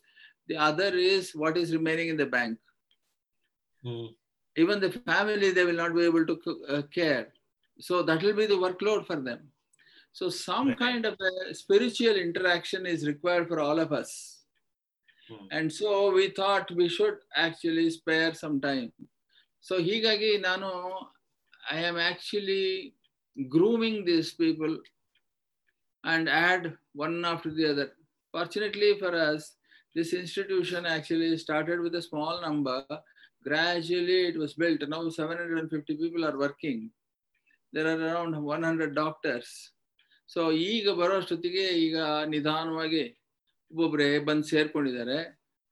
[0.47, 2.57] The other is what is remaining in the bank.
[3.85, 4.09] Mm.
[4.57, 6.35] Even the family, they will not be able to
[6.67, 7.27] uh, care.
[7.79, 9.39] So that will be the workload for them.
[10.11, 10.79] So some Right.
[10.79, 14.11] kind of a spiritual interaction is required for all of us.
[15.31, 15.47] Mm.
[15.51, 18.91] And so we thought we should actually spare some time.
[19.67, 20.69] So ಹೀಗಾಗಿ ನಾನು
[21.71, 22.65] I am actually
[23.36, 24.78] grooming these people
[26.04, 27.92] and add one after the other.
[28.34, 29.56] Fortunately for us,
[29.94, 32.84] this institution actually started with a small number.
[33.42, 34.80] Gradually it was built.
[34.88, 36.90] Now 750 people are working.
[37.72, 39.48] There are around 100 doctors.
[40.28, 41.96] So ಈಗ ಬರೋಷ್ಟೊತ್ತಿಗೆ ಈಗ
[42.32, 43.02] ನಿಧಾನವಾಗಿ
[43.70, 45.18] ಒಬ್ಬೊಬ್ಬರೇ ಬಂದು ಸೇರ್ಕೊಂಡಿದ್ದಾರೆ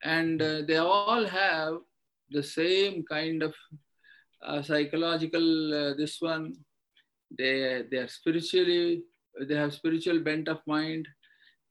[0.03, 1.75] and they all have
[2.31, 3.61] the same kind of
[5.79, 6.45] uh, this one
[7.39, 9.03] they they are spiritually
[9.41, 11.09] they have spiritual bent of mind.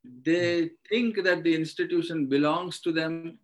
[0.04, 3.38] They think that the institution belongs to them.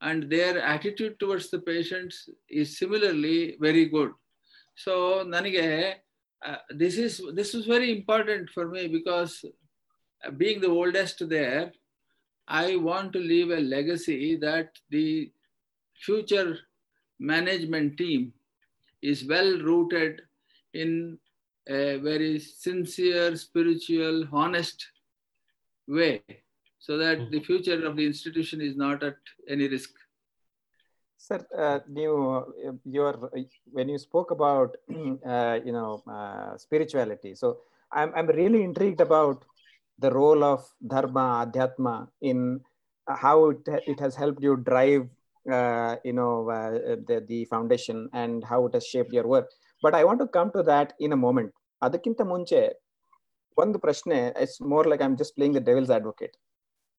[0.00, 4.12] And their attitude towards the patients is similarly very good.
[4.76, 5.96] So nanige
[6.44, 9.44] uh, this is this is very important for me because
[10.24, 11.72] uh, being the oldest there
[12.46, 15.32] i want to leave a legacy that the
[16.04, 16.58] future
[17.18, 18.32] management team
[19.02, 20.20] is well rooted
[20.82, 21.18] in
[21.68, 24.86] a very sincere, spiritual, honest
[25.88, 26.22] way,
[26.78, 29.16] so that the future of the institution is not at
[29.48, 29.90] any risk.
[31.18, 33.30] Sir, uh, you, your,
[33.72, 34.76] when you spoke about,
[35.26, 37.58] uh, you know, uh, spirituality, so
[37.92, 39.44] I'm, I'm really intrigued about
[39.98, 42.60] the role of dharma, adhyatma in
[43.08, 45.08] how it, it has helped you drive
[45.50, 49.50] uh, you know uh, the, the foundation and how it has shaped your work
[49.85, 52.59] but i want to come to that in a moment ಅದಕ್ಕಿಂತ ಮುಂಚೆ
[53.57, 56.35] ಒಂದು ಪ್ರಶ್ನೆ it's more like I'm just playing the devil's advocate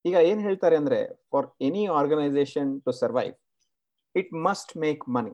[0.04, 0.98] ಈಗ ಏನ್ ಹೇಳ್ತಾರೆ ಅಂದ್ರೆ
[1.32, 3.34] for any organisation to survive
[4.14, 5.32] it must make money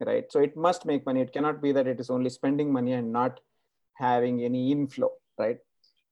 [0.00, 2.94] right so it must make money it cannot be that it is only spending money
[3.00, 3.36] and not
[3.96, 5.10] having any inflow
[5.44, 5.60] right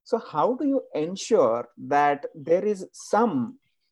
[0.08, 1.64] so how do you ensure
[1.96, 3.38] that there is some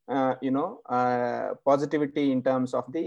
[0.09, 3.03] uh, you know, uh, positivity in terms of the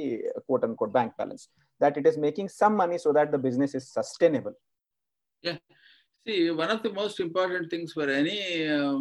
[0.47, 1.49] quote unquote bank balance,
[1.80, 4.54] that it is making some money so that the business is sustainable.
[5.42, 5.58] Yeah.
[6.26, 9.00] See, one of the most important things for any uh,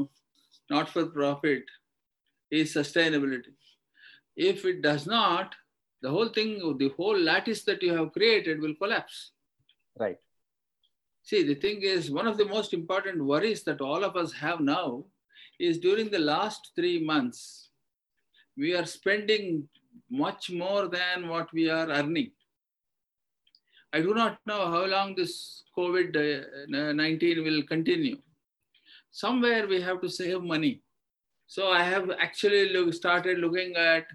[0.70, 1.64] not for profit
[2.52, 3.54] is sustainability.
[4.36, 5.56] If it does not,
[6.02, 9.32] the whole thing, the whole lattice that you have created will collapse.
[9.98, 10.18] Right.
[11.24, 14.60] See, the thing is, one of the most important worries that all of us have
[14.60, 15.06] now
[15.60, 17.70] is during the last three months,
[18.58, 19.68] we are spending
[20.12, 22.32] much more than what we are earning.
[23.96, 26.16] I do not know how long this COVID
[26.68, 28.18] 19 will continue.
[29.10, 30.82] Somewhere we have to save money.
[31.48, 34.06] So I have actually look, started looking at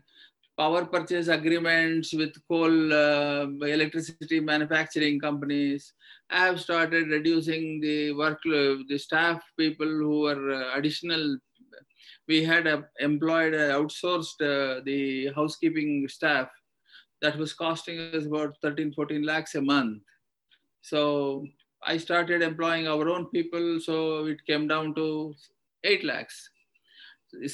[0.58, 5.94] power purchase agreements with coal uh, electricity manufacturing companies.
[6.28, 11.38] I have started reducing the workload, the staff people who were uh, additional.
[12.28, 16.50] We had uh, employed, uh, outsourced uh, the housekeeping staff
[17.22, 20.02] that was costing us about 13, 14 lakhs a month.
[20.83, 21.46] So
[21.83, 25.35] I started employing our own people, so it came down to
[25.85, 26.50] 8 lakhs.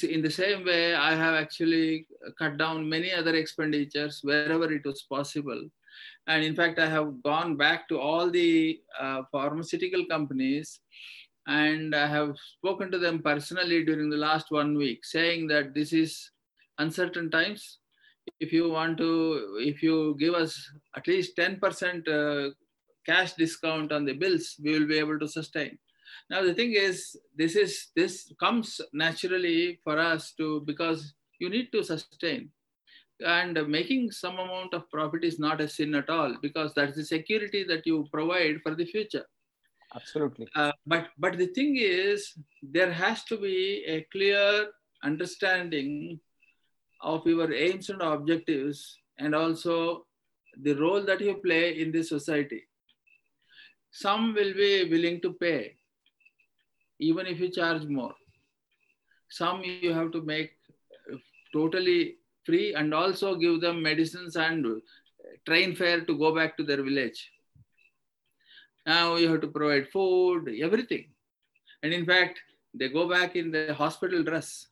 [0.03, 2.07] In the same way, I have actually
[2.39, 5.69] cut down many other expenditures wherever it was possible
[6.27, 10.81] and in fact, I have gone back to all the uh, pharmaceutical companies
[11.47, 15.93] and I have spoken to them personally during the last one week, saying that this
[15.93, 16.31] is
[16.79, 17.79] uncertain times.
[18.39, 22.53] If you want to, if you give us at least 10% uh,
[23.05, 25.77] cash discount on the bills, we will be able to sustain.
[26.29, 31.71] Now the thing is, this is this comes naturally for us to because you need
[31.71, 32.49] to sustain.
[33.25, 37.03] And making some amount of profit is not a sin at all because that's the
[37.03, 39.25] security that you provide for the future.
[39.95, 40.47] Absolutely.
[40.53, 44.67] Uh, but but the thing is there has to be a clear
[45.03, 46.19] understanding
[47.01, 50.05] of your aims and objectives and also
[50.63, 52.63] the role that you play in the society
[53.91, 55.75] some will be willing to pay
[56.99, 58.13] even if you charge more
[59.29, 60.51] some you have to make
[61.11, 61.17] uh,
[61.53, 64.79] totally free and also give them medicines and uh,
[65.45, 67.31] train fare to go back to their village.
[68.85, 71.05] Now you have to provide food, everything.
[71.83, 72.39] And in fact,
[72.73, 74.67] they go back in the hospital dress.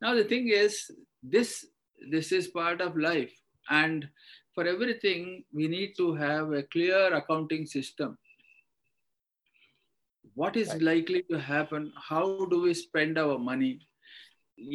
[0.00, 0.90] Now the thing is,
[1.25, 1.65] this,
[2.11, 3.33] this is part of life.
[3.69, 4.07] And
[4.55, 8.17] for everything, we need to have a clear accounting system.
[10.35, 10.81] What is Right.
[10.81, 11.91] likely to happen?
[12.09, 13.73] How do we spend our money?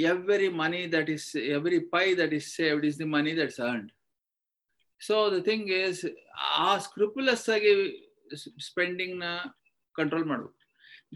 [0.04, 1.24] every money that is
[1.56, 3.90] every pie that is saved is the money that's earned
[5.00, 5.96] so the thing is
[6.66, 7.72] ಆ ಸ್ಕ್ರೂಪುಲಸ್ ಆಗಿ
[8.68, 9.28] spending ನ
[9.98, 10.56] control ಮಾಡಬೇಕು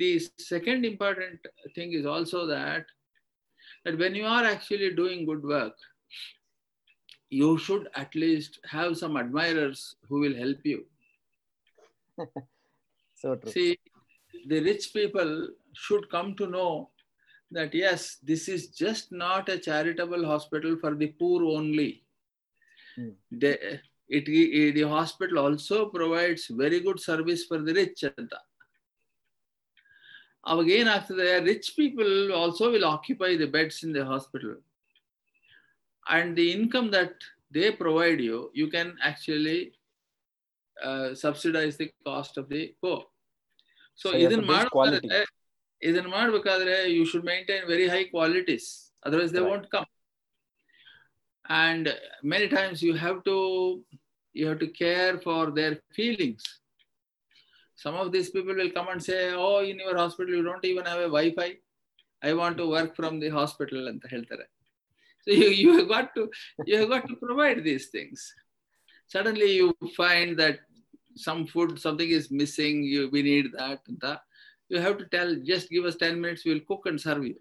[0.00, 0.10] the
[0.52, 1.44] second important
[1.78, 2.88] thing is also that
[3.85, 5.73] that when you are actually doing good work
[7.29, 10.85] you should at least have some admirers who will help you
[13.15, 13.77] so true see
[14.47, 16.89] the rich people should come to know
[17.51, 22.03] that yes, this is just not a charitable hospital for the poor only.
[22.95, 23.09] Hmm.
[23.31, 28.03] The, it, it- the hospital also provides very good service for the rich
[30.44, 34.54] ಅಂತ ಅವಾಗ ಏನಾಗ್ತದೆ rich people also will occupy the beds in the hospital
[36.06, 37.18] and the income that
[37.54, 39.58] they provide you you can actually
[41.24, 42.92] subsidise the cost of the ಪೋ
[43.98, 45.08] so So you have ಇದನ್ನ to build quality.
[45.08, 45.20] ಮಾಡಬೇಕಾದ್ರೆ
[45.82, 48.68] ಇದನ್ನ ಮಾಡ್ಬೇಕಾದ್ರೆ you should maintain very high qualities
[49.06, 49.50] otherwise they Right.
[49.52, 49.88] Won't come
[51.44, 51.84] and
[52.22, 53.36] many times you have to
[54.34, 56.42] you have to care for their feelings
[57.75, 60.85] Some of these people will come and say, Oh, in your hospital, you don't even
[60.85, 61.55] have a Wi Fi.
[62.23, 64.49] I want to work from the hospital and the health therapy.
[65.21, 66.29] So you, you have got to
[66.65, 68.33] you have got to provide these things.
[69.07, 70.59] Suddenly you find that
[71.15, 74.21] some food, something is missing, you, we need that and that.
[74.69, 77.35] You have to tell, just give us 10 minutes, we'll cook and serve you.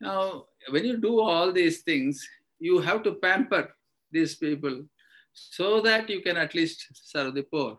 [0.00, 2.26] Now, when you do all these things,
[2.58, 3.74] you have to pamper
[4.12, 4.84] these people
[5.32, 7.78] so that you can at least serve the poor.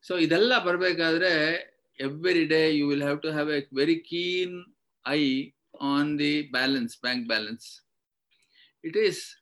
[0.00, 1.32] So ಇದೆಲ್ಲ ಬರಬೇಕಾದ್ರೆ
[1.98, 4.64] every day you will have to have a very keen
[5.06, 7.82] eye on the balance, bank balance.
[8.82, 9.34] It is,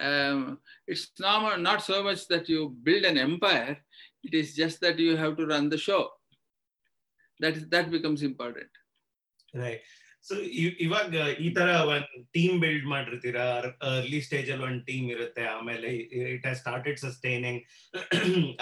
[0.00, 3.78] um, it's not, not so much that you build an empire,
[4.22, 6.08] it is just that you have to run the show.
[7.40, 8.70] That, is, that becomes important.
[9.54, 9.88] Right
[10.27, 10.35] so
[10.85, 13.45] ಇವಾಗ ಈ ತರ ಒಂದ್ team build ಮಾಡಿರ್ತೀರಾ?
[13.89, 15.89] Early stage ಅಲ್ಲಿ ಒಂದ್ team ಇರುತ್ತೆ, ಆಮೇಲೆ
[16.35, 17.61] it has started sustaining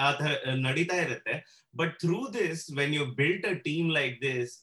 [0.07, 0.31] ಆ ತರ
[0.67, 1.35] ನಡೀತಾ ಇರುತ್ತೆ.
[1.73, 4.53] But through this when you built a team like this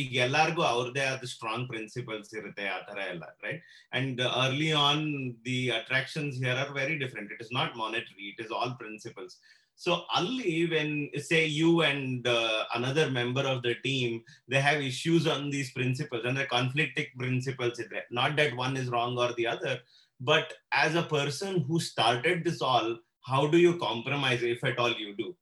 [0.00, 3.62] ಈಗ ಎಲ್ಲಾರ್ಗೂ ಅವ್ರದೇ ಆದ ಸ್ಟ್ರಾಂಗ್ ಪ್ರಿನ್ಸಿಪಲ್ಸ್ ಇರುತ್ತೆ ಆ ತರ ಎಲ್ಲ right
[4.00, 5.04] and early on
[5.48, 9.36] the attractions here are very different it is not monetary it is all principles
[9.76, 15.26] So Ali, when say you and uh, another member of the team, they have issues
[15.26, 17.80] on these principles and the conflicting principles.
[18.10, 19.80] Not that one is wrong or the other,
[20.20, 24.92] but as a person who started this all, how do you compromise if at all
[24.92, 25.34] you do?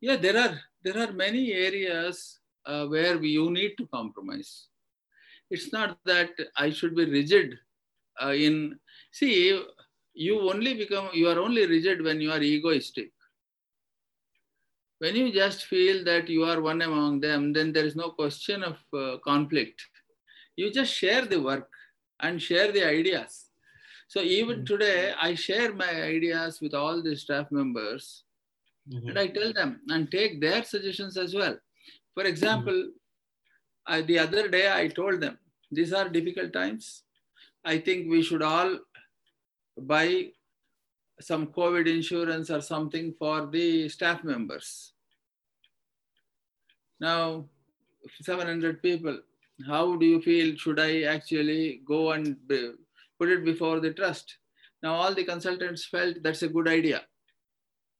[0.00, 4.68] Yeah, there are there are many areas uh, where we, you need to compromise.
[5.50, 7.58] It's not that I should be rigid
[8.22, 8.78] uh, in
[9.12, 9.62] see
[10.14, 13.12] you only become you are only rigid when you are egoistic.
[14.98, 18.62] When you just feel that you are one among them, then there is no question
[18.62, 19.80] of uh, conflict.
[20.56, 21.70] You just share the work
[22.20, 23.46] and share the ideas.
[24.08, 24.66] So even Mm.
[24.66, 28.24] today, I share my ideas with all the staff members
[28.92, 29.08] Mhm.
[29.08, 31.58] and I tell them and take their suggestions as well.
[32.14, 32.92] For example,
[33.86, 35.38] I, the other day I told them
[35.70, 37.04] these are difficult times.
[37.64, 38.78] I think we should all
[39.78, 40.28] buy
[41.20, 44.92] some COVID insurance or something for the staff members.
[46.98, 47.46] Now,
[48.22, 49.18] 700 people,
[49.66, 50.56] how do you feel?
[50.56, 52.36] Should I actually go and
[53.18, 54.36] put it before the trust?
[54.82, 57.02] Now, all the consultants felt that's a good idea.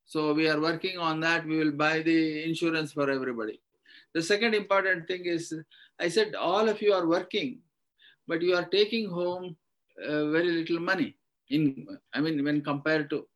[0.07, 1.47] So we are working on that.
[1.47, 3.61] We will buy the insurance for everybody.
[4.15, 5.55] The second important thing is
[6.01, 7.59] I said, all of you are working,
[8.27, 9.57] but you are taking home
[10.03, 11.17] uh, very little money.
[11.51, 13.27] In, I mean, when compared to,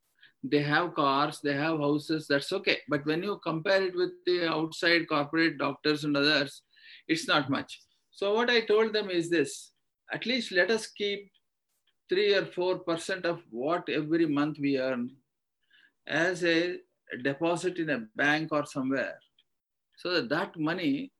[0.43, 2.79] they have cars, they have houses, that's okay.
[2.89, 6.63] But when you compare it with the outside corporate doctors and others,
[7.09, 7.81] it's not much.
[8.11, 9.73] So what I told them is this,
[10.13, 11.31] at least let us keep
[12.09, 15.11] three or four percent of what every month we earn
[16.07, 16.77] as a
[17.23, 19.19] deposit in a bank or somewhere
[19.97, 21.13] so that that money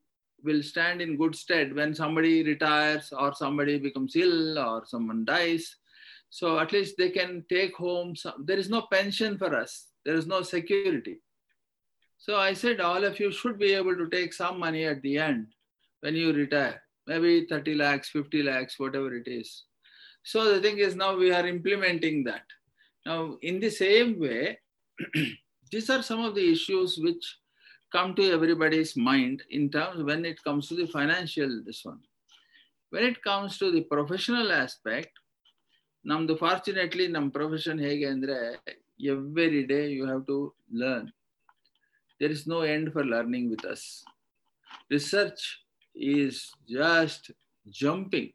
[0.43, 5.77] will stand in good stead when somebody retires or somebody becomes ill or someone dies
[6.35, 9.91] so at least they can take home some, there is no pension for us.
[10.05, 11.21] There is no security.
[12.19, 15.17] So i said all of you should be able to take some money at the
[15.19, 15.47] end
[16.01, 16.83] when you retire.
[17.07, 19.63] Maybe 30 lakhs 50 lakhs whatever it is.
[20.25, 22.47] So the thing is now we are implementing that.
[23.07, 24.59] Now in the same way
[25.71, 27.25] these are some of the issues which
[27.93, 32.01] come to everybody's mind in terms when it comes to the financial this one.
[32.91, 35.21] When it comes to the professional aspect
[36.12, 38.38] ನಮ್ದು fortunately ನಮ್ಮ profession ಹೇಗೆ ಅಂದ್ರೆ
[39.14, 40.38] every day you have to
[40.82, 41.10] learn
[42.22, 43.88] there is no end for learning with us
[44.96, 45.46] research
[46.16, 46.42] is
[46.78, 47.30] just
[47.82, 48.34] jumping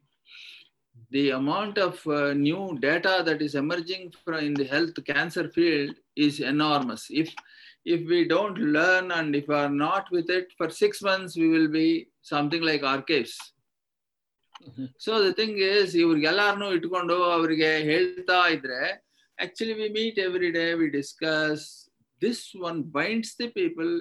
[1.11, 5.95] the amount of uh, new data that is emerging from in the health cancer field
[6.15, 7.29] is enormous if
[7.85, 11.47] if we don't learn and if we are not with it for six months we
[11.47, 13.35] will be something like archives
[15.04, 18.80] So the thing is ಇವ್ರಿಗೆಲ್ಲಾರನು ಇಟ್ಕೊಂಡು ಅವ್ರಿಗೆ ಹೇಳ್ತಾ ಇದ್ರೆ
[19.38, 21.66] actually we meet every day we discuss
[22.22, 23.92] this one binds the people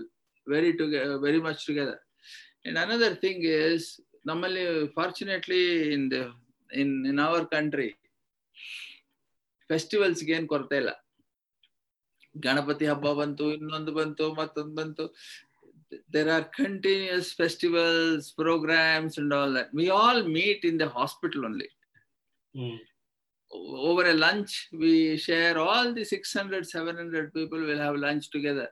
[0.47, 2.01] very together very much together
[2.65, 3.87] and another thing is
[4.25, 4.65] ನಮ್ಮಲ್ಲಿ
[4.97, 5.63] fortunately
[5.95, 6.17] in the
[6.69, 7.89] in in our country
[9.69, 10.91] ಫೆಸ್ಟಿವಲ್ಸ್ಗೆ ಏನು ಕೊರತೆ ಇಲ್ಲ.
[12.35, 15.05] ಗಣಪತಿ ಹಬ್ಬ ಬಂತು, ಇನ್ನೊಂದು ಬಂತು, ಮತ್ತೊಂದು ಬಂತು.
[16.10, 19.68] there are continuous festivals, programs, and all that.
[19.72, 21.68] We all meet in the hospital only.
[22.56, 22.78] Mm.
[23.52, 28.68] Over a lunch, we share all the 600, 700 people will have lunch together.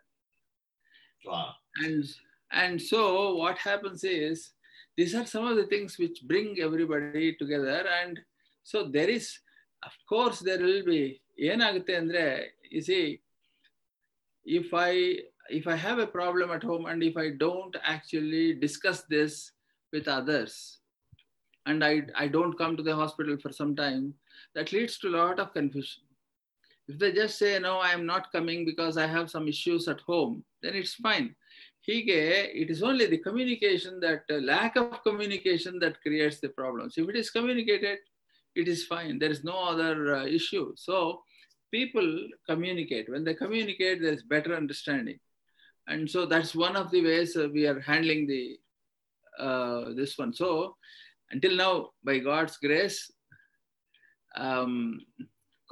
[1.25, 1.51] Wow.
[1.85, 2.05] And,
[2.53, 4.51] and so what happens is,
[4.97, 7.85] these are some of the things which bring everybody together.
[8.03, 8.21] And
[8.63, 9.39] so there is,
[9.85, 12.25] of course, there will be, ಏನಾಗುತ್ತೆ ಅಂದ್ರೆ
[12.75, 13.05] you see,
[14.59, 14.93] if I
[15.50, 19.52] if I have a problem at home and if I don't actually discuss this
[19.94, 20.80] with others
[21.66, 24.14] and I, I don't come to the hospital for some time,
[24.56, 26.04] that leads to a lot of confusion.
[26.88, 30.00] If they just say, no, I am not coming because I have some issues at
[30.02, 31.36] home, then it's fine.
[31.88, 36.98] Hige, it is only the communication that uh, lack of communication that creates the problems.
[36.98, 38.00] If it is communicated,
[38.56, 39.20] it is fine.
[39.20, 40.74] There is no other uh, issue.
[40.76, 41.22] So
[41.72, 43.10] people communicate.
[43.10, 45.20] When they communicate, there is better understanding
[45.89, 48.59] and so that's one of the ways uh, we are handling the
[49.39, 50.77] uh, this one so
[51.31, 53.11] until now by god's grace
[54.37, 54.75] um,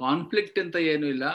[0.03, 1.25] conflict ಅಂತ ಏನು ಇಲ್ಲ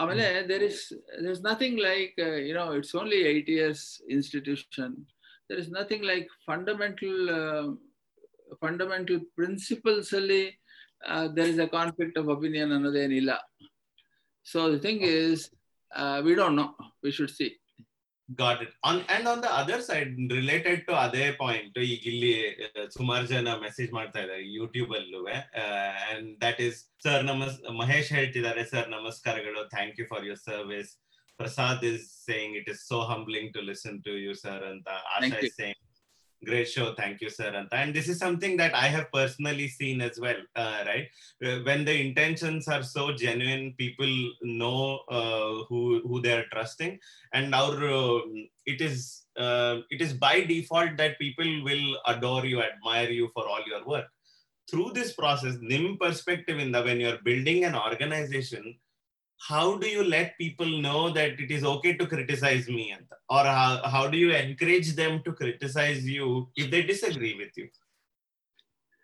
[0.00, 0.78] ಆಮೇಲೆ there is
[1.22, 3.80] there's nothing like uh, you know it's only eight years
[4.16, 4.90] institution
[5.48, 7.66] there is nothing like fundamental uh,
[8.62, 10.44] fundamental principles ಅಲ್ಲಿ
[11.10, 13.34] uh, there is a conflict of opinion ಅನ್ನೋದೇನಿಲ್ಲ
[14.52, 15.36] so the thing is
[16.00, 16.70] uh, we don't know
[17.04, 17.50] we should see
[18.37, 22.31] got it on and on the other side related to ಅದೇ point ಈಗ ಇಲ್ಲಿ
[22.97, 25.21] ಸುಮಾರು ಜನ message ಮಾಡ್ತಾ ಇದ್ದಾರೆ YouTube ಅಲ್ಲೂ
[26.09, 30.91] and that is sir ನಮಸ್ ಮಹೇಶ್ ಹೇಳ್ತಿದ್ದಾರೆ ಸರ್ ನಮಸ್ಕಾರಗಳು thank you for your service
[31.39, 35.55] Prasad is saying it is so humbling to listen to you sir ಅಂತ Asha is
[35.59, 35.79] saying
[36.45, 36.93] great show.
[36.95, 40.83] Thank you sir and this is something that i have personally seen as well uh,
[40.85, 41.07] right?
[41.65, 44.11] When the intentions are so genuine people
[44.41, 46.99] know uh, who who they are trusting.
[47.33, 48.19] And our uh,
[48.65, 53.61] it is it is by default that people will adore you admire you for all
[53.65, 54.07] your work.
[54.69, 58.75] Through this process nim perspective in the when you're building an organization
[59.40, 62.84] how do you let people know that it is okay to criticize me
[63.28, 67.66] or how, how do you encourage them to criticize you if they disagree with you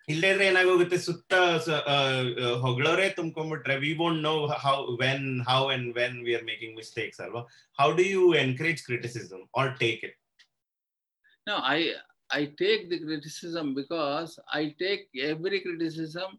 [0.09, 1.33] ಇಲ್ಲೇ ಇದ್ರೆ ಏನಾಗೋಗುತ್ತೆ ಸುತ್ತ
[1.65, 4.33] ಸ- ಆ, ಆ, ಹೊಗಳೋರೇ ತುಂಬ್ಕೊಂಡ್ಬಿಟ್ರೆ we won't know
[4.65, 7.43] how when how and when we are making mistakes ಅಲ್ವಾ
[7.79, 10.17] how do you encourage criticism or take it
[11.47, 11.79] No, I
[12.31, 16.31] I take the criticism because I take every criticism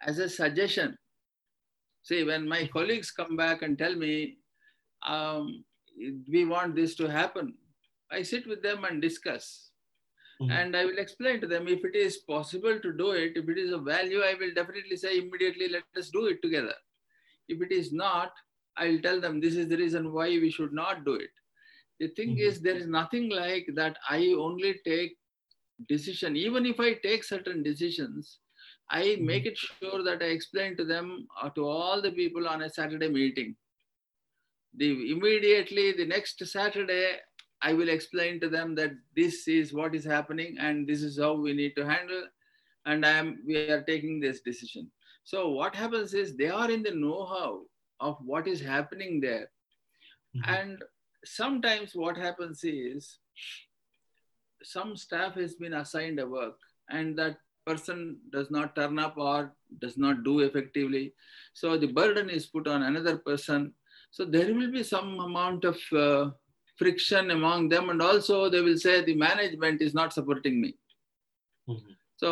[0.00, 0.88] as a suggestion.
[2.03, 4.39] See, when my colleagues come back and tell me,
[5.03, 5.63] um,
[6.27, 7.57] we want this to happen,
[8.11, 9.71] I sit with them and discuss.
[10.41, 10.51] Mhm.
[10.51, 13.57] And I will explain to them if it is possible to do it, if it
[13.57, 16.75] is of value, I will definitely say immediately, let us do it together.
[17.47, 18.33] If it is not,
[18.77, 21.31] I will tell them this is the reason why we should not do it.
[21.99, 22.39] The thing Mhm.
[22.39, 23.97] is, there is nothing like that.
[24.09, 25.17] I only take
[25.87, 26.35] decision.
[26.35, 28.40] Even if I take certain decisions,
[28.91, 29.25] I mm-hmm.
[29.25, 32.69] make it sure that I explain to them or to all the people on a
[32.69, 33.55] Saturday meeting.
[34.77, 37.15] The immediately the next Saturday,
[37.61, 41.33] I will explain to them that this is what is happening and this is how
[41.33, 42.23] we need to handle,
[42.85, 44.91] and I am we are taking this decision.
[45.23, 47.61] So what happens is they are in the know-how
[47.99, 49.49] of what is happening there.
[50.35, 50.53] Mm-hmm.
[50.53, 50.83] And
[51.23, 53.19] sometimes what happens is
[54.63, 56.57] some staff has been assigned a work
[56.89, 57.37] and that
[57.71, 61.13] person does not turn up or does not do effectively,
[61.53, 63.73] so the burden is put on another person.
[64.11, 66.31] So there will be some amount of uh,
[66.81, 70.71] friction among them, and also they will say the management is not supporting me.
[71.69, 71.93] Mm-hmm.
[72.17, 72.31] So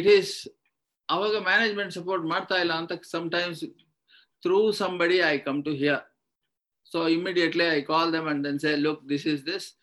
[0.00, 0.48] it is
[1.08, 3.04] our management support Martha Ilantak.
[3.04, 3.64] Sometimes
[4.42, 6.02] through somebody I come to here.
[6.84, 9.74] So immediately I call them and then say, look, this is this.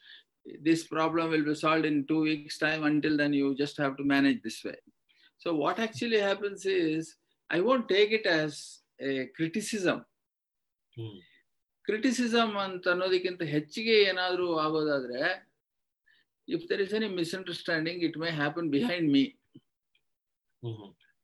[0.45, 2.83] This problem will be solved in two weeks' time.
[2.83, 4.79] Until then, you just have to manage this way.
[5.41, 7.15] So what actually happens is
[7.49, 8.55] I won't take it as
[9.01, 9.99] a criticism.
[10.97, 11.13] hmm.
[11.85, 15.21] Criticism ಅಂತ ಅನ್ನೋದಕ್ಕಿಂತ ಹೆಚ್ಚಿಗೆ ಏನಾದರೂ ಆಗೋದಾದ್ರೆ
[16.47, 19.23] if there is any misunderstanding it may happen behind me.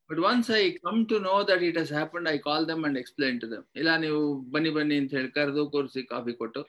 [0.10, 3.38] But once I come to know that it has happen I call them and explain
[3.44, 4.20] to them ಇಲ್ಲ ನೀವು
[4.56, 6.64] ಬನ್ನಿ ಬನ್ನಿ ಅಂತ ಹೇಳಿ ಕರೆದು ಕೂರಿಸಿ ಕಾಫಿ ಕೊಟ್ಟು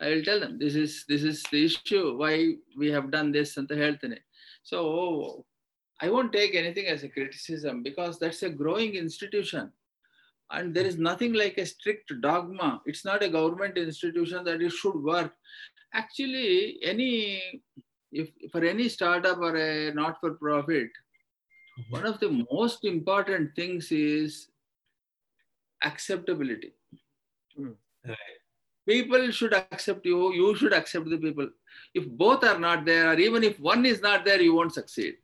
[0.00, 2.34] I will tell them this is this is the issue why
[2.82, 4.18] we have done this ಅಂತ ಹೇಳ್ತೇನೆ
[4.70, 4.78] so
[6.00, 9.70] I won't take anything as A criticism because that's A growing institution
[10.50, 14.72] and there is nothing like a strict dogma it's not a government institution that it
[14.72, 15.30] should work
[16.00, 17.12] actually any
[18.12, 19.70] if for any startup or a
[20.00, 20.90] not for profit
[21.96, 24.48] one of the most important things is
[25.80, 26.72] acceptability
[28.04, 28.35] Right.
[28.89, 31.47] people should accept you you should accept the people
[31.93, 35.15] if both are not there or even if one is not there you won't succeed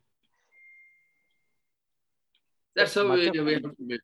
[2.76, 4.00] that's how Much we, we have to build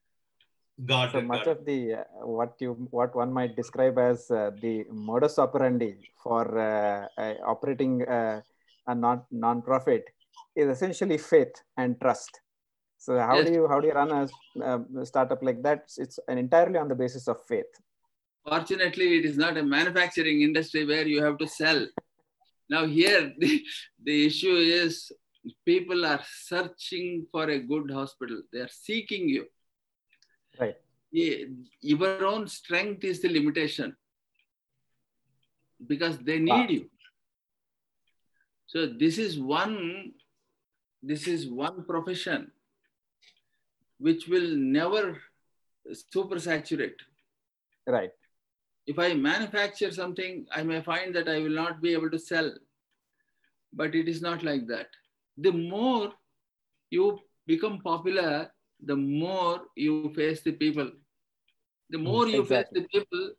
[0.86, 1.24] Got so it.
[1.30, 1.58] much got it.
[1.58, 5.90] of the uh, what you what one might describe as uh, the modus operandi
[6.22, 8.40] for uh, uh, operating uh,
[8.86, 10.04] a non non-profit
[10.56, 12.40] is essentially faith and trust
[12.96, 13.46] so how Yes.
[13.48, 14.22] do you how do you run a,
[14.68, 17.72] uh startup like that it's an entirely on the basis of faith
[18.50, 21.86] Fortunately, it is not a manufacturing industry where you have to sell.
[22.68, 23.64] Now, here, the,
[24.04, 25.12] the issue is
[25.64, 29.46] people are searching for a good hospital, they are seeking you.
[30.58, 30.76] Right.
[31.12, 31.44] Yeah,
[31.80, 33.96] Your own strength is the limitation
[35.86, 36.76] because they need Wow.
[36.76, 36.90] you.
[38.66, 40.12] So, this is one.
[41.02, 42.50] This is one profession
[43.98, 45.18] which will never
[45.90, 47.00] supersaturate
[47.86, 48.10] right
[48.90, 52.52] if I manufacture something, I may find that I will not be able to sell.
[53.72, 54.88] But it is not like that.
[55.38, 56.10] The more
[56.90, 58.50] you become popular,
[58.84, 60.90] the more you face the people.
[61.90, 62.80] The hmm, more you exactly.
[62.80, 63.30] face the people,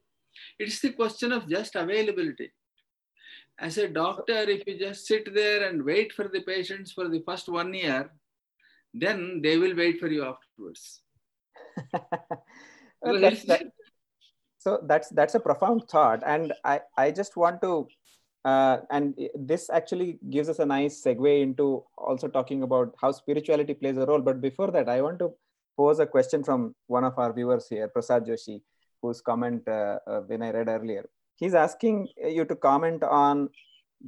[0.58, 2.50] it's the question of just availability.
[3.60, 7.22] As a doctor, if you just sit there and wait for the patients for the
[7.28, 8.10] first one year,
[8.94, 11.02] then they will wait for you afterwards.
[13.04, 13.64] Well, that's, that,
[14.62, 16.22] so that's that's a profound thought.
[16.34, 17.88] And i i just want to
[18.46, 23.74] uh, and this actually gives us a nice segue into also talking about how spirituality
[23.74, 24.22] plays a role.
[24.30, 25.32] But before that i want to
[25.78, 28.62] pose a question from one of our viewers here prasad joshi
[29.02, 31.06] whose comment uh, uh, when i read earlier.
[31.38, 32.08] He's asking
[32.38, 33.50] you to comment on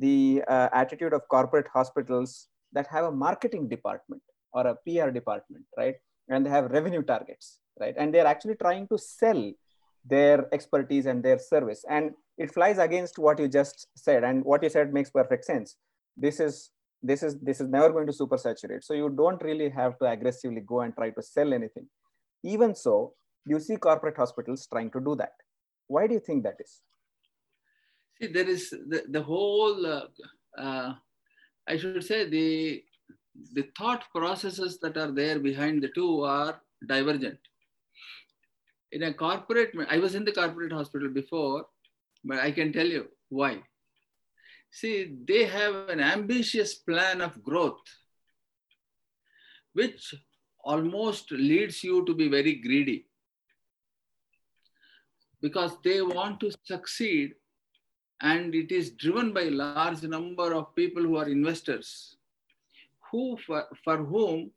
[0.06, 4.22] the uh, attitude of corporate hospitals that have a marketing department
[4.54, 5.96] or a pr department right?
[6.30, 7.96] And they have revenue targets right?
[7.98, 9.52] And they're actually trying to sell
[10.06, 11.86] their expertise and their service.
[11.90, 15.78] And it flies against what you just said and what you said makes perfect sense.
[16.18, 18.84] This is this is this is never going to supersaturate.
[18.84, 21.88] so you don't really have to aggressively go and try to sell anything.
[22.44, 23.14] Even so
[23.46, 25.34] you see corporate hospitals trying to do that.
[25.88, 26.82] Why do you think that is?
[28.22, 30.06] See, there is the, the whole, uh,
[30.58, 30.94] uh,
[31.68, 32.84] I should say, the
[33.54, 37.40] the thought processes that are there behind the two are divergent.
[38.94, 41.66] In a corporate, I was in the corporate hospital before,
[42.24, 43.64] but I can tell you why.
[44.70, 47.82] See, they have an ambitious plan of growth,
[49.74, 50.14] which
[50.64, 53.08] almost leads you to be very greedy
[55.42, 57.34] because they want to succeed
[58.22, 62.16] and it is driven by a large number of people who are investors
[63.12, 64.52] who for, for whom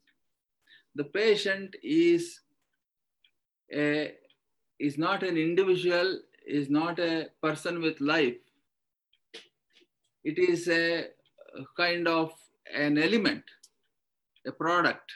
[0.95, 2.41] the patient is
[3.73, 4.15] a,
[4.79, 8.37] is not an individual is not a person with life.
[10.25, 11.07] It is a
[11.77, 12.33] kind of
[12.75, 13.45] an element
[14.47, 15.13] a product.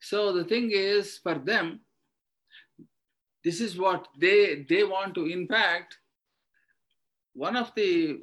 [0.00, 1.80] So the thing is for them
[3.44, 5.98] this is what they they want to in fact
[7.32, 8.20] one of the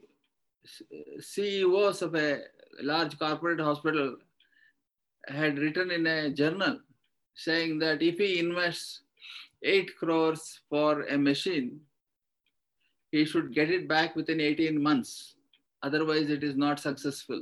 [1.20, 2.42] CEOs of a
[2.82, 4.18] large corporate hospital
[5.28, 6.80] had written in a journal
[7.36, 9.02] saying that if he invests
[9.64, 11.80] 8 crores for a machine,
[13.12, 15.36] he should get it back within 18 months.
[15.84, 17.42] Otherwise, it is not successful.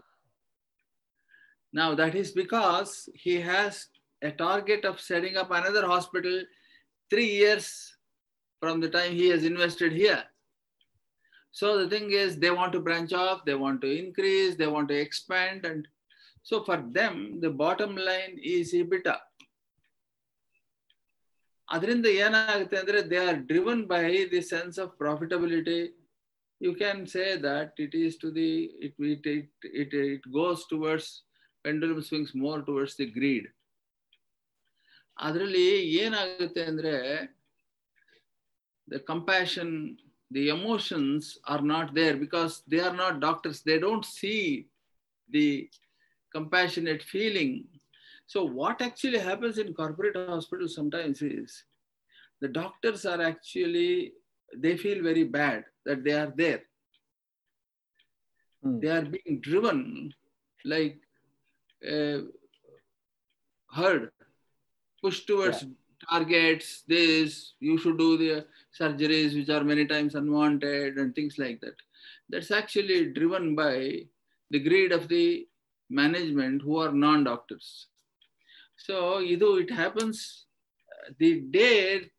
[1.73, 3.87] Now, that is because he has
[4.21, 6.43] a target of setting up another hospital
[7.09, 7.95] three years
[8.59, 10.23] from the time he has invested here.
[11.51, 14.87] So the thing is, they want to branch off, they want to increase, they want
[14.89, 15.65] to expand.
[15.65, 15.87] And
[16.43, 19.17] so for them, the bottom line is EBITDA.
[21.71, 24.03] ಅದರಿಂದ ಏನಾಗುತ್ತೆ ಅಂದ್ರೆ they are driven by
[24.33, 25.79] the sense of profitability
[26.61, 28.49] you can say that it is to the
[28.87, 31.11] it it it it it goes towards
[31.65, 33.47] pendulum swings more towards the greed
[35.17, 35.67] ಅದರಲ್ಲಿ
[36.03, 36.95] ಏನಾಗುತ್ತೆ ಅಂದ್ರೆ
[38.87, 39.73] the compassion
[40.31, 44.41] the emotions are not there because they are not doctors They don't see
[45.29, 45.47] the
[46.35, 47.51] compassionate feeling.
[48.31, 51.65] So, what actually happens in corporate hospitals sometimes is
[52.39, 54.13] the doctors are actually,
[54.55, 56.61] they feel very bad that they are there.
[58.63, 58.79] Hmm.
[58.79, 60.13] They are being driven
[60.63, 61.01] like
[61.85, 62.21] a
[63.69, 64.11] herd,
[65.01, 65.65] pushed towards
[66.09, 68.45] targets, this, you should do the
[68.79, 71.75] surgeries which are many times unwanted and things like that.
[72.29, 74.05] That's actually driven by
[74.51, 75.49] the greed of the
[75.89, 77.87] management who are non-doctors.
[78.85, 80.45] So Idu, it happens
[80.89, 82.09] uh, the day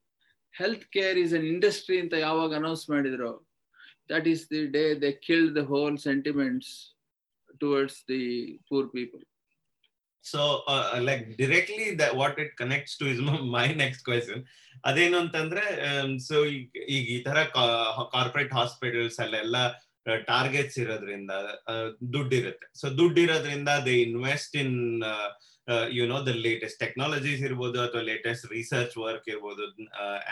[0.55, 3.33] healthcare is an industry ಅಂತ ಯಾವಾಗ announce ಮಾಡಿದ್ರು
[4.11, 6.69] that is the day they killed the whole sentiments
[7.63, 8.23] towards the
[8.69, 9.23] poor people.
[10.25, 10.41] so
[11.07, 13.21] like directly that what it connects to is
[13.57, 14.41] my next question
[14.89, 15.65] ಅದೇನು ಅಂತಂದ್ರೆ
[16.27, 16.37] so
[16.97, 17.39] ಈಗ ಈ ತರ
[18.15, 19.57] corporate hospitals ಅಲ್ಲೆಲ್ಲ
[20.31, 21.33] targets ಇರೋದ್ರಿಂದ
[22.15, 24.77] ದುಡ್ಡು ಇರುತ್ತೆ ಸೊ ದುಡ್ಡು ಇರೋದ್ರಿಂದ they invest in
[25.98, 29.64] you know the latest technologies ಇರ್ಬೋದು ಅಥವಾ ಲೇಟೆಸ್ಟ್ ರಿಸರ್ಚ್ ವರ್ಕ್ ಇರ್ಬೋದು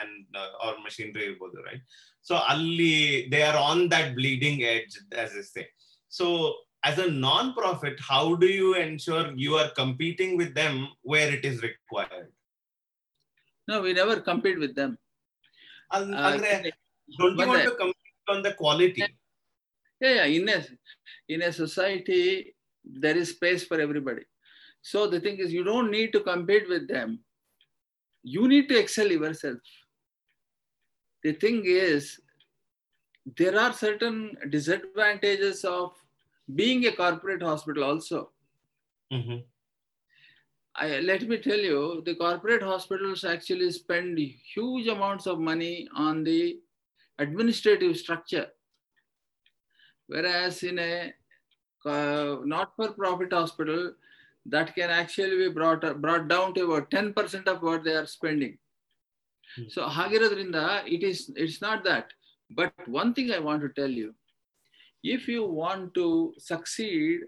[0.02, 1.84] ಅಂಡ್ ಆರ್ ಮಷಿನರಿ ಇರ್ಬೋದು ರೈಟ್
[2.30, 2.94] ಸೊ ಅಲ್ಲಿ
[3.34, 4.96] they are on that bleeding edge
[5.26, 5.66] as is say
[6.12, 6.28] so
[6.84, 10.76] as a non-profit, how do you ensure you are competing with them
[11.12, 12.28] where it is required?
[13.68, 14.92] No, we never compete with them.
[15.92, 16.52] And, Uh, ಅಂದ್ರೆ,
[17.10, 19.02] don't you but want the- to compete on the quality?
[20.02, 20.28] Yeah, yeah.
[20.38, 20.60] In a
[21.30, 22.22] in a society,
[22.86, 24.26] there is space for everybody.
[24.83, 27.21] So the thing is, you don't need to compete with them.
[28.23, 29.59] You need to excel yourself.
[31.23, 32.21] The thing is,
[33.37, 35.93] there are certain disadvantages of
[36.55, 38.33] being a corporate hospital also.
[39.13, 39.45] Mhm.
[40.75, 46.25] I, let me tell you, the corporate hospitals actually spend huge amounts of money on
[46.25, 46.61] the
[47.19, 48.47] administrative structure.
[50.07, 51.13] Whereas in a
[51.85, 53.95] uh, not-for-profit hospital,
[54.47, 58.59] that can actually be brought, brought down to about 10% of what they are spending.
[59.57, 59.65] Hmm.
[59.69, 62.13] So Hagiradrinda, it is it's not that.
[62.51, 64.15] But one thing I want to tell you,
[65.03, 67.21] if you want to succeed,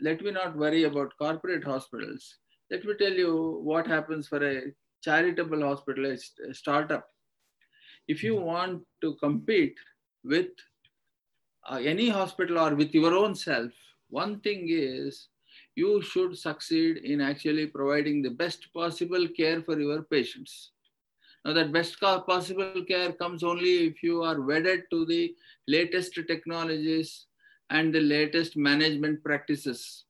[0.00, 2.36] let me not worry about corporate hospitals.
[2.70, 6.16] Let me tell you what happens for a charitable hospital, a
[6.48, 7.06] a startup.
[8.06, 9.76] If you want to compete
[10.24, 10.48] with
[11.68, 13.72] uh, any hospital or with your own self,
[14.08, 15.28] one thing is
[15.77, 20.71] you should succeed in actually providing the best possible care for your patients.
[21.45, 25.35] Now, that best co- possible care comes only if you are wedded to the
[25.67, 27.25] latest technologies
[27.69, 30.05] and the latest management practices.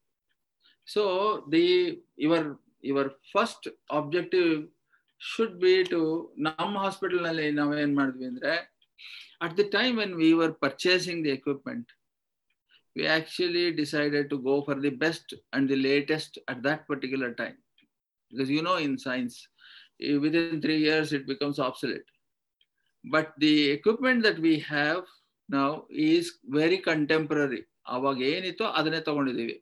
[0.86, 4.68] So, the your your first objective
[5.18, 6.00] should be to
[6.46, 8.54] ನಮ್ಮ ಹಾಸ್ಪಿಟಲ್ನಲ್ಲಿ ನಾವೇನು ಮಾಡಿದ್ವಿ ಅಂದರೆ
[9.46, 11.86] at the time when we were purchasing the equipment,
[12.98, 17.58] we actually decided to go for the best and the latest at that particular time.
[18.30, 19.48] Because you know, in science,
[20.02, 22.06] eh, within three years it becomes obsolete.
[23.04, 25.04] But the equipment that we have
[25.50, 27.64] now is very contemporary.
[27.96, 29.56] ಅವಾಗ ಏನಿತ್ತೋ ಅದನ್ನೇ ತಗೊಂಡಿದ್ದೀವಿ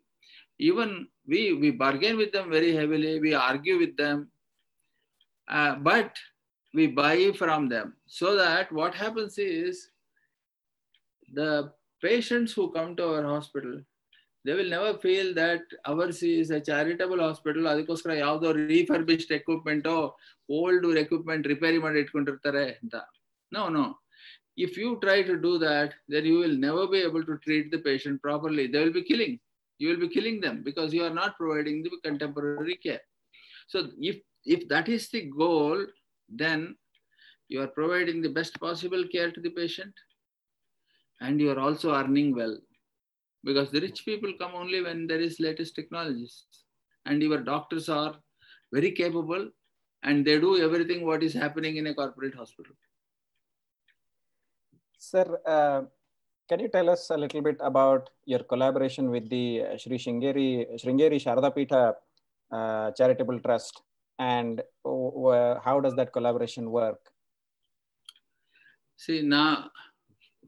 [0.68, 0.90] even
[1.32, 4.18] we we bargain with them very heavily we argue with them
[5.56, 6.12] uh, but
[6.78, 9.90] we buy from them so that what happens is
[11.40, 11.50] the
[12.03, 13.75] patients who come to our hospital,
[14.45, 17.63] they will never feel that ours is a charitable hospital.
[17.73, 19.97] ಅದಕ್ಕೋಸ್ಕರ ಯಾವುದೋ refurbished ಎಕ್ವಿಪ್ಮೆಂಟೋ
[20.49, 22.95] old equipment ರಿಪೇರಿ ಮಾಡಿ ಇಟ್ಕೊಂಡಿರ್ತಾರೆ ಅಂತ.
[23.53, 23.85] No no
[24.65, 27.79] if you try to do that then you will never be able to treat the
[27.89, 29.37] patient properly they will be killing
[29.81, 33.03] you will be killing them because you are not providing the contemporary care
[33.73, 33.79] so
[34.11, 34.21] if
[34.55, 35.83] if that is the goal
[36.29, 36.65] then
[37.53, 39.99] you are providing the best possible care to the patient
[41.21, 42.57] and you are also earning well
[43.45, 46.45] because the rich people come only when there is latest technologies
[47.07, 48.15] and your doctors are
[48.73, 49.49] very capable
[50.03, 52.75] and they do everything what is happening in a corporate hospital.
[54.99, 55.83] Sir, uh,
[56.49, 60.81] can you tell us a little bit about your collaboration with the uh, Sri Shringeri,
[60.83, 61.95] Shringeri Sharada Peetha
[62.53, 63.83] uh, Charitable Trust
[64.19, 66.99] and uh, how does that collaboration work?
[68.97, 69.71] See, now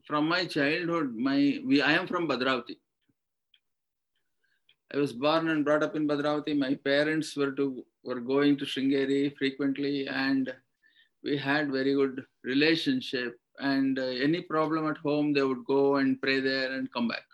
[0.09, 2.77] from my childhood, my we, I am from Bhadravati.
[4.91, 6.57] I was born and brought up in Bhadravati.
[6.57, 10.51] My parents were to were going to Shringeri frequently, and
[11.23, 13.39] we had very good relationship.
[13.59, 17.25] And uh, any problem at home, they would go and pray there and come back.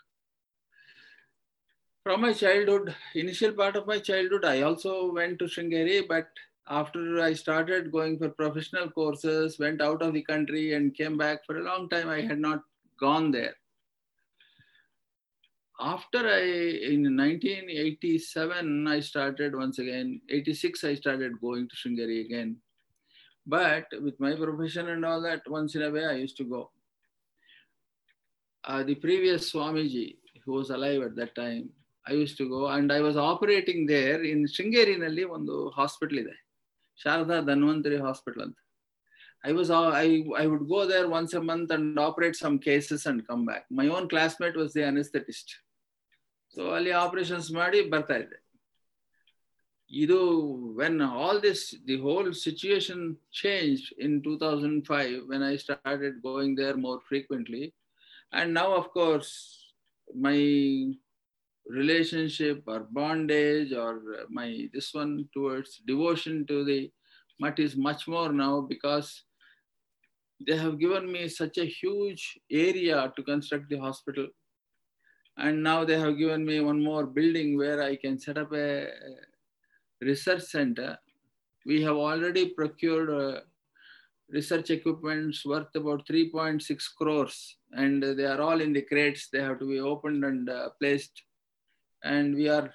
[2.02, 6.28] From my childhood, initial part of my childhood, I also went to Shringeri, but
[6.69, 11.45] after I started going for professional courses, went out of the country and came back
[11.45, 12.61] for a long time, I had not
[12.99, 13.55] gone there.
[15.79, 16.41] After I,
[16.93, 22.57] in 1987, I started once again, 86, I started going to Shringeri again.
[23.47, 26.69] But with my profession and all that, once in a way, I used to go.
[28.63, 31.69] Uh, the previous Swamiji, who was alive at that time,
[32.07, 36.35] I used to go and I was operating there in ಶೃಂಗೇರಿನಲ್ಲಿ ಒಂದು hospital ಇದೆ
[37.03, 38.57] Sharada Dhanvantari hospital ಅಂತ
[39.43, 40.07] I was I
[40.41, 43.63] I would go there once a month and operate some cases and come back.
[43.79, 45.47] My own classmate was the anesthetist.
[46.53, 48.39] So ಅಲ್ಲಿ operations ಮಾಡಿ ಬರ್ತಾ ಇದ್ದೆ
[49.91, 50.17] ಇದು
[50.79, 52.99] when all this the whole situation
[53.41, 57.63] changed in 2005 when I started going there more frequently
[58.37, 59.31] and now of course
[60.25, 60.37] my
[61.70, 64.00] relationship or bondage or
[64.30, 66.90] my this one towards devotion to the
[67.40, 69.24] mutt is much more now because
[70.44, 74.28] they have given me such a huge area to construct the hospital.
[75.38, 78.88] And now they have given me one more building where i can set up a
[80.00, 80.98] research center.
[81.64, 83.40] We have already procured uh,
[84.30, 87.56] research equipments worth about 3.6 crores.
[87.72, 89.28] And they are all in the crates.
[89.32, 91.22] They have to be opened and uh, placed
[92.04, 92.72] and we are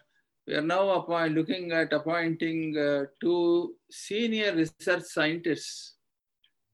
[0.48, 5.96] we are now looking at appointing uh, two senior research scientists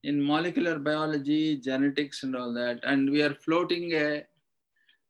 [0.04, 2.80] in molecular biology, genetics, and all that.
[2.84, 4.24] And we are floating a,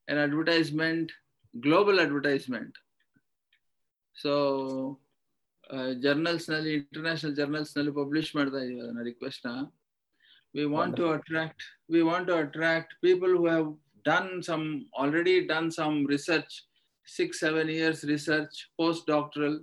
[0.08, 1.12] an advertisement,
[1.62, 2.74] global advertisement.
[4.16, 5.00] So,
[5.70, 9.46] uh, journals, international journals, publish request.
[10.54, 11.62] We want to attract.
[11.88, 13.74] We want to attract people who have
[14.04, 16.64] done some already done some research
[17.08, 19.56] six, seven years research, postdoctoral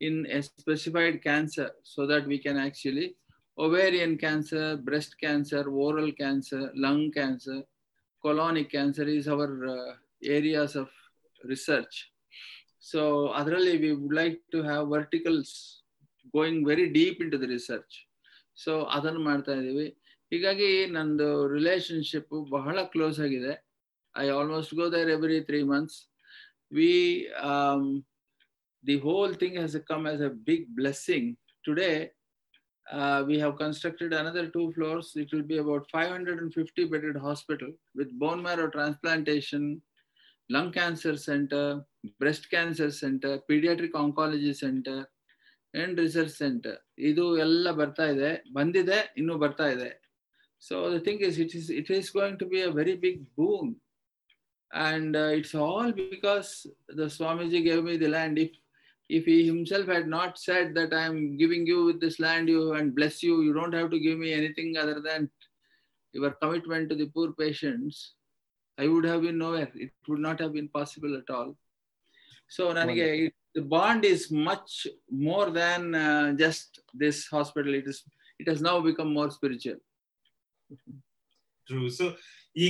[0.00, 3.16] in a specified cancer so that we can actually
[3.58, 7.58] ovarian cancer, breast cancer, oral cancer, lung cancer,
[8.24, 10.88] colonic cancer is our uh, areas of
[11.44, 11.94] research.
[12.80, 15.82] So otherly we would like to have verticals
[16.34, 17.92] going very deep into the research.
[18.62, 19.86] So ಅದನ್ನು ಮಾಡ್ತಾ ಇದ್ದೀವಿ
[20.32, 23.52] ಹೀಗಾಗಿ ನಂದು relationship ಬಹಳ close ಆಗಿದೆ
[24.14, 25.96] I almost go there every three months
[26.71, 28.03] we um,
[28.83, 32.11] the whole thing has come as a big blessing today
[32.91, 38.17] uh, we have constructed another two floors it will be about 550 bedded hospital with
[38.19, 39.81] bone marrow transplantation
[40.49, 41.83] lung cancer center
[42.19, 45.07] breast cancer center pediatric oncology center
[45.73, 46.75] and research center
[47.09, 49.89] ಇದು ಎಲ್ಲ ಬರ್ತಾ ಇದೆ ಬಂದಿದೆ ಇನ್ನು ಬರ್ತಾ ಇದೆ
[50.67, 53.67] so the thing is it is it is going to be a very big boon
[54.72, 58.38] and uh, it's all because the Swamiji gave me the land.
[58.38, 58.50] If,
[59.08, 62.94] if he himself had not said that I'm giving you with this land you and
[62.94, 65.28] bless you, you don't have to give me anything other than
[66.12, 68.14] your commitment to the poor patients,
[68.78, 69.70] I would have been nowhere.
[69.74, 71.56] It would not have been possible at all.
[72.48, 77.74] So Nanige, it, the bond is much more than uh, just this hospital.
[77.74, 78.02] It is.
[78.38, 79.76] It has now become more spiritual.
[81.68, 81.88] True.
[81.90, 82.14] So
[82.56, 82.66] ಈ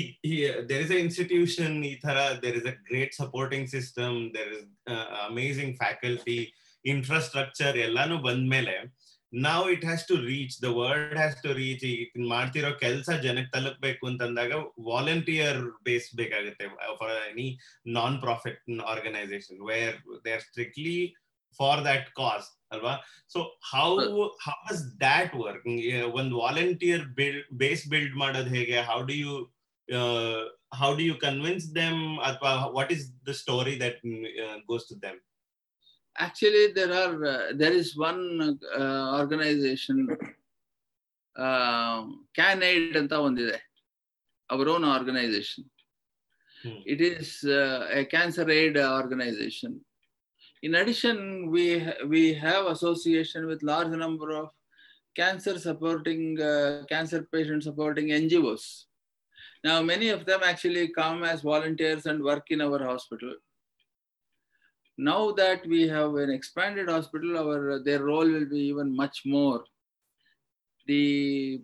[0.69, 4.67] there is a institution ಈ ತರ there is a great supporting system there is
[5.27, 6.39] amazing faculty
[6.85, 8.77] infrastructure ಎಲ್ಲಾನು ಬಂದ್ಮೇಲೆ
[9.33, 11.85] ನಾವು it has to reach the world has to reach
[12.33, 14.53] ಮಾಡ್ತಿರೋ ಕೆಲಸ ಜನಕ್ಕೆ ತಲುಪಬೇಕು ಅಂತಂದಾಗ
[14.89, 16.67] ವಾಲಂಟಿಯರ್ ಬೇಸ್ ಬೇಕಾಗುತ್ತೆ
[17.01, 17.49] for any
[17.99, 18.61] non profit
[18.93, 20.97] organisation where they are strictly
[21.61, 22.93] for that cause ಅಲ್ವಾ?
[23.29, 23.39] So
[23.73, 23.89] how
[24.45, 25.65] how does that work
[26.21, 28.79] ಒಂದು ವಾಲಂಟಿಯರ್ ಬಿಲ್ಡ್ ಬೇಸ್ ಬಿಲ್ಡ್ ಮಾಡೋದು ಹೇಗೆ?
[28.91, 29.35] How do you
[30.82, 34.00] how do you convince them ಅಥವಾ what is the story that
[34.72, 35.20] goes to them
[36.20, 38.22] Actually, there are uh, there is one
[38.76, 39.98] uh, organization,
[41.36, 41.98] uh,
[42.38, 43.58] CanAid ಅಂತ ಒಂದಿದೆ,
[44.50, 45.64] our own organization.
[46.64, 46.80] Hmm.
[46.94, 47.28] It is
[47.60, 49.74] uh, a cancer aid organization.
[50.64, 51.18] In addition,
[51.56, 54.48] we ha- we have association with large number of
[55.16, 58.66] cancer supporting uh, cancer patient supporting NGOs.
[59.64, 63.34] Now, many of them actually come as volunteers and work in our hospital.
[64.98, 69.64] Now that we have an expanded hospital, our their role will be even much more.
[70.88, 71.62] The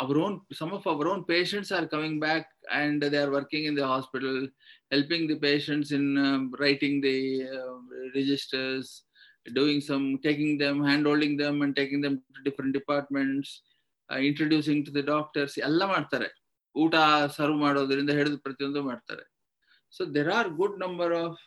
[0.00, 3.74] our own some of our own patients are coming back and they are working in
[3.74, 4.46] the hospital,
[4.90, 7.76] helping the patients in um, writing the uh,
[8.14, 9.04] registers,
[9.54, 13.62] doing some taking them, handholding them, and taking them to different departments,
[14.12, 15.56] uh, introducing to the doctors.
[15.56, 16.28] ಎಲ್ಲ ಮಾಡ್ತಾರೆ
[16.83, 16.95] ಊಟ
[17.37, 19.23] serve ಮಾಡೋದ್ರಿಂದ ಹಿಡಿದು ಪ್ರತಿಯೊಂದು ಮಾಡ್ತಾರೆ.
[19.93, 21.43] So there are good number of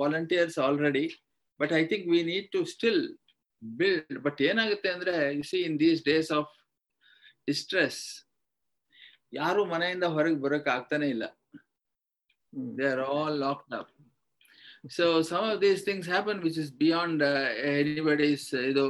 [0.00, 1.04] volunteers already
[1.60, 3.02] but I think we need to still
[3.62, 6.52] build but ಏನಾಗುತ್ತೆ ಅಂದ್ರೆ you see in these days of
[7.50, 8.00] distress
[9.40, 11.24] ಯಾರು ಮನೆಯಿಂದ ಹೊರಗೆ ಬರೋಕ್ ಆಗ್ತಾನೆ ಇಲ್ಲ.
[12.78, 13.92] They are all lock up
[14.96, 17.22] so some of these things happen which is beyond
[17.72, 18.86] anybody's ಇದು.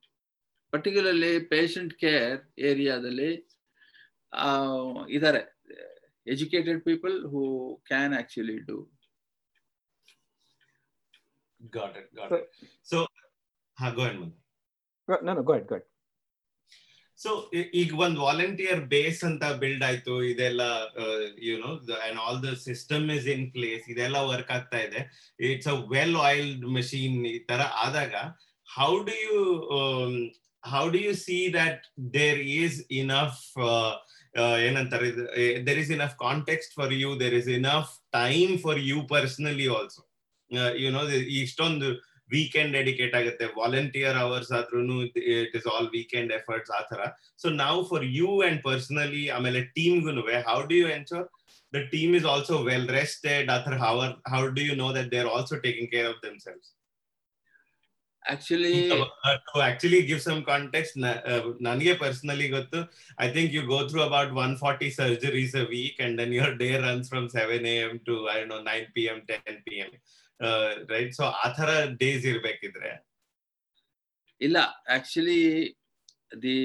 [0.73, 3.45] particularly patient care ಏರಿಯಾದಲ್ಲಿ
[5.07, 5.41] ಇದ್ದಾರೆ
[6.27, 7.43] educated people who
[7.91, 8.87] can actually do
[11.71, 13.05] got it got So- it so
[13.77, 14.37] ಹಾ ಗೋ ಅನ್ ಮುಂದೆ
[15.07, 15.87] Go- No, no, go ahead, go ahead.
[17.22, 17.30] So
[17.80, 20.14] ಈಗ ಒಂದ್ volunteer base ಅಂತ build ಆಯ್ತು.
[20.32, 20.62] ಇದೆಲ್ಲ
[21.48, 21.70] you know
[22.06, 25.00] and all the system is in place ಇದೆಲ್ಲ work ಆಗ್ತಾ ಇದೆ.
[25.50, 28.14] It's a well oiled machine ಈ ತರ ಆದಾಗ
[28.68, 29.38] how do you
[30.64, 31.82] how do you see that
[32.18, 33.42] there is enough
[34.66, 35.08] ಏನಂತಾರೆ
[35.66, 40.02] there is enough context for you there is enough time for you personally also
[40.84, 41.02] you know
[41.42, 41.88] ಇಷ್ಟೊಂದು
[42.29, 44.79] weekend dedicate ಆಗುತ್ತೆ volunteer hours ಆದ್ರೂ
[45.35, 47.01] it is all weekend efforts ಆ ತರ
[47.43, 50.13] so ನಾವು for you and personally ಆಮೇಲೆ ಟೀಮ್ಗೂ
[50.49, 51.27] how do you ensure
[51.73, 53.95] the team is also well rested ಆ ಥರ how
[54.33, 56.69] how do you know that they are also taking care of them cells
[58.25, 58.71] actually
[59.47, 60.95] to actually give some context
[61.61, 62.79] ನನಗೆ personally ಗೊತ್ತು
[63.19, 66.69] I think you go through about one forty surgeries a week and then your day
[66.85, 69.91] runs from seven A M to I know nine P M ten P M
[70.90, 72.90] right so ಆ ತರ days ಇರ್ಬೇಕಿದ್ರೆ.
[74.40, 75.40] ಇಲ್ಲ actually
[76.42, 76.56] the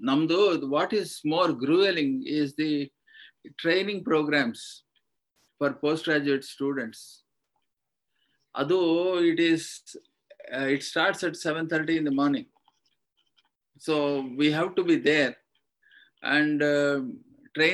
[0.00, 0.38] ನಮ್ದು
[0.68, 2.72] what is more gruelling is the
[3.62, 4.64] training programmes
[5.60, 7.04] for post graduate students
[8.54, 8.78] ಅದು
[9.20, 9.66] it is
[10.74, 12.48] it starts at seven thirty in the morning
[13.82, 13.94] so
[14.38, 15.34] we have to be there
[16.36, 16.62] and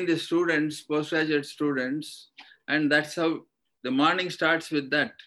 [0.09, 2.13] the students post graduate students
[2.69, 3.31] and that's how
[3.85, 5.21] the morning starts with that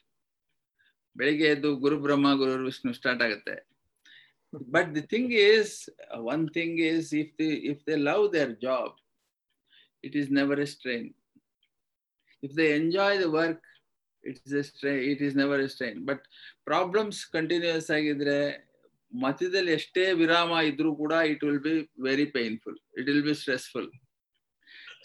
[1.18, 3.56] ಬೆಳಿಗ್ಗೆ ಎದ್ದು ಗುರು ಬ್ರಹ್ಮ, ಗುರು Vishnu start ಆಗುತ್ತೆ.
[4.74, 5.74] But the thing is
[6.34, 8.94] one thing is if the if they love their job
[10.04, 11.08] it is never a strain
[12.44, 13.66] if they enjoy the work
[14.24, 16.24] it is a strain it is never a strain but
[16.64, 18.38] problems continues ಆಗಿದ್ರೆ
[19.12, 21.76] ಮಧ್ಯದಲ್ಲಿ ಎಷ್ಟೇ ವಿರಾಮ ಇದ್ರೂ ಕೂಡ it will be
[22.08, 23.90] very painful it will be stressful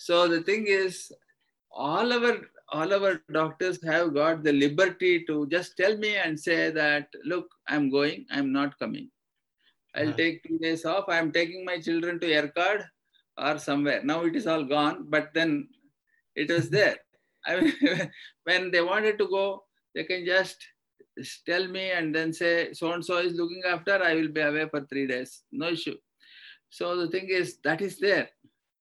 [0.06, 1.00] so the thing is
[1.72, 2.40] all our
[2.72, 7.46] all our doctors have got the liberty to just tell me and say that, look,
[7.68, 9.10] I'm going, I'm not coming.
[9.94, 10.16] I'll uh-huh.
[10.16, 11.04] take two days off.
[11.08, 12.84] I'm taking my children to Yercaud
[13.36, 14.02] or somewhere.
[14.02, 15.68] Now it is all gone, but then
[16.34, 16.96] it was there.
[17.46, 18.10] I mean,
[18.44, 19.64] when they wanted to go,
[19.94, 20.56] they can just
[21.46, 24.66] tell me and then say, so and so is looking after, I will be away
[24.70, 25.42] for three days.
[25.52, 25.96] No issue.
[26.70, 28.30] So the thing is, that is there.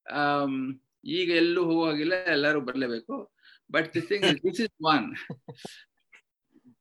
[0.10, 0.80] Um,
[1.18, 3.16] ಈಗ ಎಲ್ಲೂ ಹೋಗಿಲ್ಲ ಎಲ್ಲರೂ ಬರಲೇಬೇಕು
[3.71, 5.09] but the thing this is one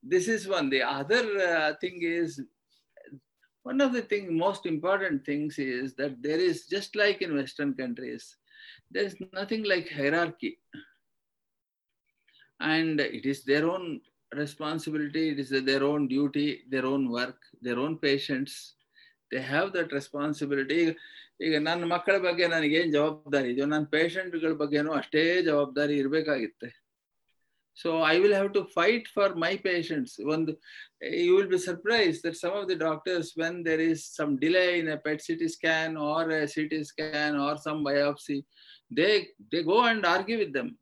[0.04, 0.70] this is one.
[0.70, 2.39] The other uh, thing is
[3.66, 7.74] one of the thing, most important things is that there is just like in Western
[7.74, 8.24] countries,
[8.91, 10.52] there is nothing like hierarchy,
[12.60, 13.86] and it is their own
[14.32, 15.30] responsibility.
[15.30, 18.54] It is their own duty, their own work, their own patients.
[19.32, 20.82] They have that responsibility.
[21.46, 26.68] ಈಗ ನನ್ನ ಮಕ್ಕಳ ಬಗ್ಗೆ ನನಗೇನು ಜವಾಬ್ದಾರಿ ಇದೆಯೋ ನನ್ನ ಪೇಷಂಟ್ಗಳ ಬಗ್ಗೆನೂ ಅಷ್ಟೇ ಜವಾಬ್ದಾರಿ ಇರಬೇಕಾಗಿತ್ತೆ
[27.75, 30.16] so I will have to fight for my patients.
[30.18, 30.55] When
[31.01, 34.89] you will be surprised that some of the doctors, when there is some delay in
[34.89, 38.45] a PET CT scan or a CT scan or some biopsy,
[38.91, 40.77] they, they go and argue with them.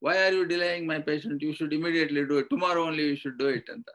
[0.00, 1.42] Why are you delaying my patient?
[1.42, 2.48] You should immediately do it.
[2.48, 3.64] Tomorrow only you should do it.
[3.68, 3.94] And that.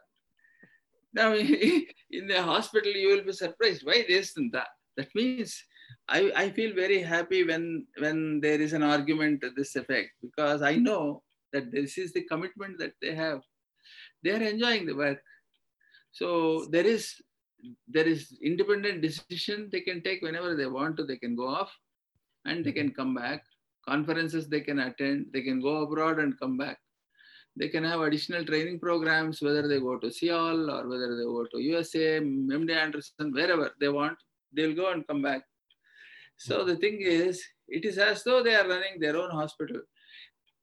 [1.14, 1.34] Now,
[2.10, 3.82] in the hospital, you will be surprised.
[3.84, 4.68] Why this and that?
[4.96, 5.64] That means
[6.08, 10.62] I, I feel very happy when, when there is an argument to this effect because
[10.62, 11.23] I know
[11.54, 13.40] that this is the commitment that they have.
[14.22, 15.20] They are enjoying the work.
[16.12, 17.14] So there is
[17.88, 21.72] there is independent decision they can take whenever they want to, they can go off
[22.44, 23.00] and they can mm-hmm.
[23.00, 23.42] come back.
[23.88, 26.78] Conferences they can attend, they can go abroad and come back.
[27.56, 31.46] They can have additional training programs, whether they go to Seoul or whether they go
[31.52, 34.18] to USA, MD Anderson, wherever they want,
[34.52, 35.42] they'll go and come back.
[36.36, 36.68] So mm-hmm.
[36.68, 39.80] the thing is, it is as though they are running their own hospital.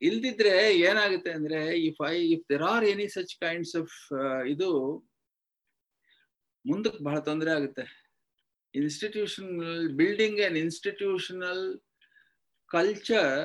[0.02, 0.54] ಇಲ್ದಿದ್ರೆ
[0.90, 3.96] ಏನಾಗುತ್ತೆ ಅಂದ್ರೆ if I if there are any such kinds of
[4.48, 4.70] ಇದು
[6.66, 7.86] ಮುಂದಕ್ಕೆ ಬಹಳ ತೊಂದರೆ ಆಗುತ್ತೆ.
[8.74, 11.64] Institutional building and institutional
[12.72, 13.36] culture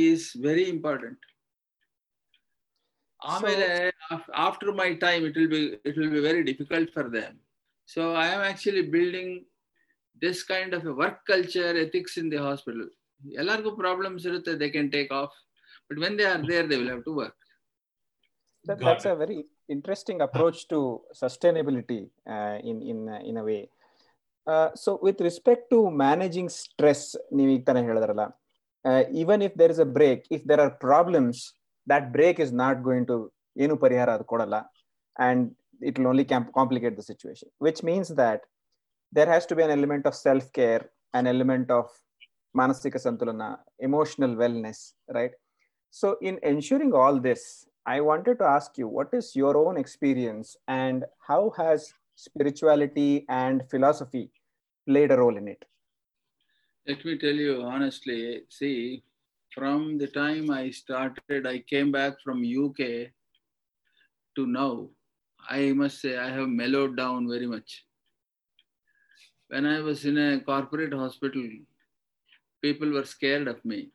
[0.00, 1.24] is very important
[3.20, 3.68] ಆಮೇಲೆ
[4.46, 7.36] after my time it will be it will be very difficult for them
[7.88, 9.34] so I am actually building
[10.22, 12.86] this kind of a work culture ethics in the hospital
[13.38, 15.36] ಎಲ್ಲರಿಗೂ problems ಇರುತ್ತೆ they can take off
[15.89, 17.37] but when they are there they will have to work
[18.65, 22.01] That, that's a very interesting approach to sustainability
[22.33, 23.61] uh, in in uh, in a way.
[24.47, 27.01] Uh, so with respect to managing stress,
[27.37, 28.25] ನೀವು ಈಗ ತಾನೇ ಹೇಳಿದ್ರಲ್ಲ
[29.23, 31.37] even if there is a break, if there are problems,
[31.87, 33.17] that break is not going to
[33.63, 34.57] ಏನು ಪರಿಹಾರ ಅದು ಕೊಡಲ್ಲ
[35.27, 35.41] and
[35.89, 36.25] it will only
[36.59, 38.41] complicate the situation, which means that
[39.13, 41.87] there has to be an element of self-care, an element of
[42.59, 43.49] manasika santulana,
[43.87, 44.79] emotional wellness,
[45.17, 45.33] right?
[45.90, 50.56] So in ensuring all this, I wanted to ask you what is your own experience
[50.66, 54.30] and how has spirituality and philosophy
[54.88, 55.64] played a role in it?
[56.86, 59.02] Let me tell you honestly, see,
[59.54, 63.10] from the time I started, I came back from UK
[64.36, 64.88] to now,
[65.48, 67.84] I must say I have mellowed down very much.
[69.48, 71.48] When I was in a corporate hospital,
[72.62, 73.90] people were scared of me.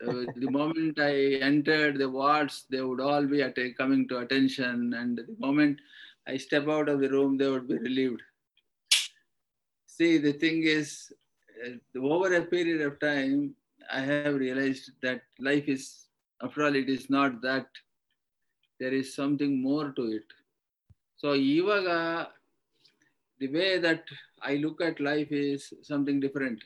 [0.00, 4.94] The moment I entered the wards, they would all be at a, coming to attention,
[4.94, 5.78] and the moment
[6.26, 8.22] I step out of the room, they would be relieved.
[9.86, 11.12] See, the thing is,
[11.66, 13.54] uh, over a period of time,
[13.92, 16.06] I have realized that life is,
[16.42, 17.66] after all, it is not that.
[18.78, 20.24] There is something more to it.
[21.16, 22.28] So, ivaga,
[23.38, 24.04] the way that
[24.40, 26.64] I look at life is something different.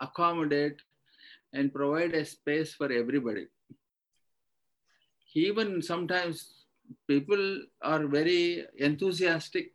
[0.00, 0.80] Accommodate
[1.52, 3.44] and provide a space for everybody.
[5.34, 6.36] Even sometimes
[7.10, 7.44] people
[7.92, 8.42] are very
[8.88, 9.66] enthusiastic.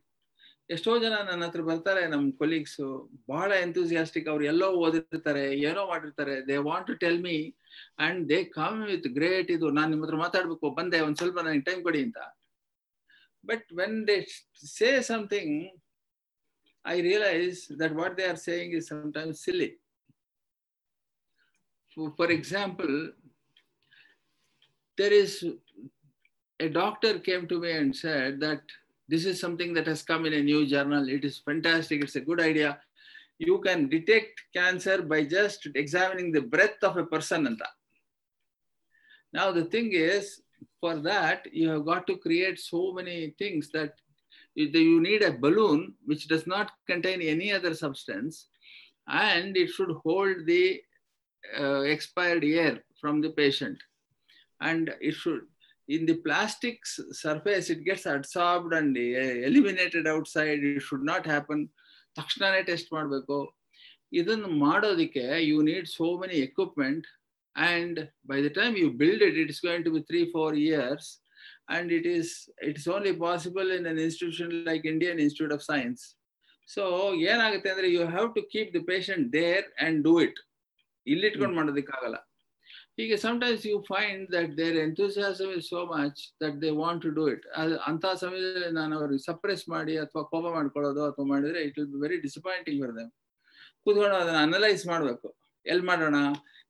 [0.76, 2.86] ಎಷ್ಟೋ ಜನ ನನ್ನ ಹತ್ರ ಬರ್ತಾರೆ ನಮ್ಮ colleagues
[3.32, 6.36] ಬಹಳ enthusiastic ಅವ್ರು ಎಲ್ಲೋ ಓದಿರ್ತಾರೆ, ಏನೋ ಮಾಡಿರ್ತಾರೆ.
[6.48, 7.36] They want to tell me
[8.06, 9.68] and they come with great ಇದು.
[9.78, 12.20] ನಾನು ನಿಮ್ಮ ಹತ್ರ ಮಾತಾಡ್ಬೇಕು, ಬಂದೆ, ಒಂದು ಸ್ವಲ್ಪ ನನಗೆ ಟೈಮ್ ಕೊಡಿ ಅಂತ.
[13.50, 14.18] But when they
[14.78, 15.56] say something
[16.86, 19.70] I realise that what they are saying is sometimes silly
[21.96, 23.12] for example,
[24.98, 25.46] there is
[26.60, 28.62] a doctor came to me and said that
[29.08, 31.08] this is something that has come in a new journal.
[31.08, 32.04] It is fantastic.
[32.04, 32.80] It's a good idea.
[33.38, 37.58] You can detect cancer by just examining the breath of a person.
[39.34, 40.42] Now, the thing is,
[40.80, 43.94] for that, you have got to create so many things that
[44.56, 48.48] you need a balloon which does not contain any other substance
[49.08, 50.82] and it should hold the
[51.45, 53.79] uh, expired air from the patient
[54.61, 55.43] and it should
[55.89, 56.77] in the plastic
[57.15, 59.01] surface it gets absorbed and uh,
[59.49, 61.61] eliminated outside it should not happen
[62.17, 63.37] ತಕ್ಷಣನೇ test ಮಾಡಬೇಕು
[64.21, 67.07] ಇದನ್ನು ಮಾಡೋದಕ್ಕೆ you need so many equipment
[67.57, 67.99] and
[68.31, 71.09] by the time you build it it is going to B three four years
[71.75, 72.33] and it is
[72.69, 76.03] it's only possible in an institution like Indian institute of science
[76.69, 76.83] so
[77.31, 80.41] ಏನಾಗುತ್ತೆ ಅಂದರೆ you have to keep the patient there and do it
[81.08, 82.18] ಇಲ್ಲಿಟ್ಕೊಂಡು ಮಾಡೋದಕ್ಕಾಗಲ್ಲ.
[83.00, 87.24] ಹೀಗೆ sometimes you find that their enthusiasm is so much that they want to do
[87.34, 87.46] it
[87.90, 92.18] ಅಂತ ಸಮಯದಲ್ಲಿ ನಾನು ಅವ್ರಿಗೆ suppress ಮಾಡಿ ಅಥವಾ ಕೋಪ ಮಾಡ್ಕೊಳ್ಳೋದು ಅಥವಾ ಮಾಡಿದ್ರೆ it will be very
[92.28, 93.12] disappointing but them
[93.86, 95.28] ಕೂತ್ಕೊಂಡು ಅದನ್ನ ಅನಲೈಸ್ ಮಾಡಬೇಕು.
[95.66, 96.18] ಎಲ್ಲಿ ಮಾಡೋಣ?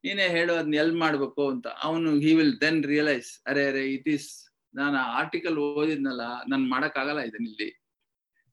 [0.03, 1.67] ನೀನೇ ಹೇಳೋ ಅದನ್ನ ಎಲ್ಲಿ ಮಾಡಬೇಕು ಅಂತ.
[1.87, 4.27] ಅವನು ಹಿ ವಿಲ್ ದೆನ್ ರಿಯಲೈಸ್ ಅರೆ ಅರೆ ಇಟ್ ಈಸ್
[4.73, 7.69] ನಾನು ಆರ್ಟಿಕಲ್ ಓದಿದ್ನಲ್ಲ ನಾನು ಮಾಡೋಕ್ಕಾಗಲ್ಲ ಇದನ್ನಿಲ್ಲಿ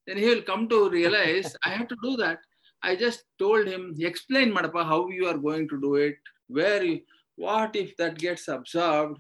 [0.09, 2.43] then he will come to realise I have to do that
[2.84, 6.16] I just told him, explain Madapa how you are going to do it,
[6.48, 7.02] where you,
[7.36, 9.20] what if that gets absorbed.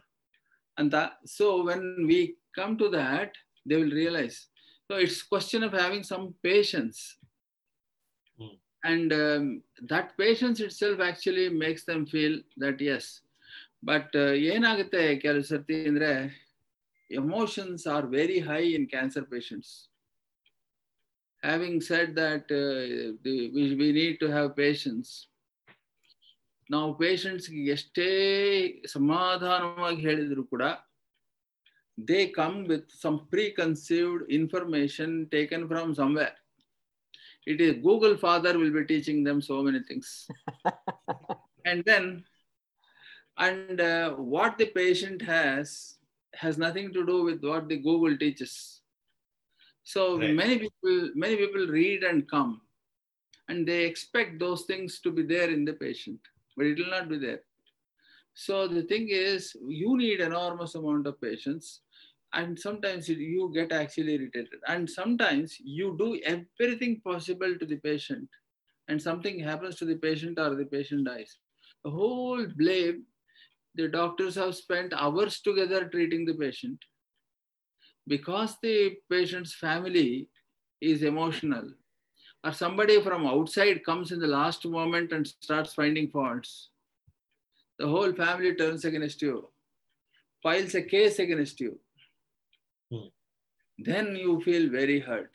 [0.78, 3.32] And that, so when we come to that,
[3.66, 4.48] they will realize.
[4.90, 7.18] So it's question of having some patience.
[8.40, 8.56] Hmm.
[8.84, 13.22] And um, that patience itself actually makes them feel that yes.
[13.90, 16.12] But uh, ಏನಾಗುತ್ತೆ ಕೆಲವು ಸರ್ತಿ ಅಂದ್ರೆ
[17.22, 19.74] emotions are very high in cancer patients
[21.44, 25.10] having said that uh, the, we, we need to have patience
[26.70, 28.08] ನಾವು ಪೇಷಂಟ್ಸ್ಗೆ ಎಷ್ಟೇ
[28.94, 30.64] ಸಮಾಧಾನವಾಗಿ ಹೇಳಿದ್ರು ಕೂಡ
[31.98, 36.36] they come with some pre conceived information taken from somewhere
[37.52, 40.14] it is Google father will be teaching them so many things
[41.70, 42.06] and then
[43.38, 45.70] and uh, what the patient has
[46.34, 48.54] has nothing to do with what the google teaches
[49.85, 50.35] so Right.
[50.35, 52.61] many people many people read and come
[53.49, 56.21] and they expect those things to be there in the patient
[56.57, 57.43] but it will not be there.
[58.35, 61.81] So the thing is you need enormous amount of patience
[62.35, 64.61] and sometimes you- you get actually irritated.
[64.69, 68.29] And sometimes you do everything possible to the patient
[68.89, 71.39] and something happens to the patient or the patient dies.
[71.85, 73.07] The whole blame
[73.75, 76.85] the doctors have spent hours together treating the patient
[78.07, 78.77] because the
[79.09, 80.29] patient's family
[80.83, 81.67] is emotional
[82.45, 86.51] or somebody from outside comes in the last moment and starts finding faults
[87.79, 89.37] the whole family turns against you
[90.45, 91.73] files a case against you
[92.91, 93.09] Mm.
[93.79, 95.35] then you feel very hurt.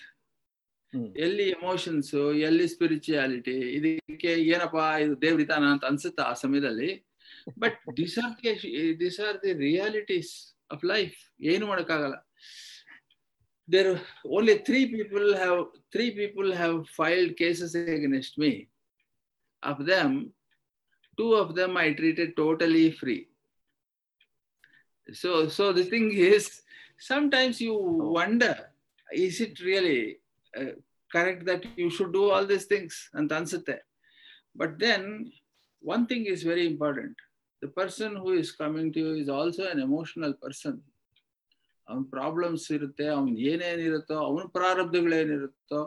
[1.24, 2.12] ಎಲ್ಲಿ emotions
[2.48, 6.90] ಎಲ್ಲಿ spirituality ಇದಕ್ಕೆ ಏನಪ್ಪಾ ಇದು ದೇವ್ರಿತಾನ ಅಂತ ಅನ್ಸುತ್ತೆ ಆ ಸಮಯದಲ್ಲಿ
[7.64, 8.36] but this are
[9.02, 10.32] this are the realities
[10.72, 11.18] of life
[11.54, 12.18] ಏನು ಮಾಡೋಕ್ಕಾಗಲ್ಲ
[13.68, 18.70] there only three people have three people have filed cases against me.
[19.64, 20.32] Of them,
[21.18, 23.28] two of them I treated totally free.
[25.14, 26.62] So, so the thing is,
[27.00, 28.56] sometimes you wonder,
[29.12, 30.20] is it really
[30.58, 30.76] uh,
[31.12, 33.10] correct that you should do all these things?
[33.14, 33.80] And ansate.
[34.56, 35.32] But then,
[35.80, 37.16] one thing is very important.
[37.62, 40.82] The person who is coming to you is also an emotional person
[41.89, 45.81] ಅವನ problems ಇರುತ್ತೆ ಅವನ್ ಏನೇನಿರುತ್ತೋ ಅವನ ಪ್ರಾರಬ್ಧಗಳೇನಿರುತ್ತೋ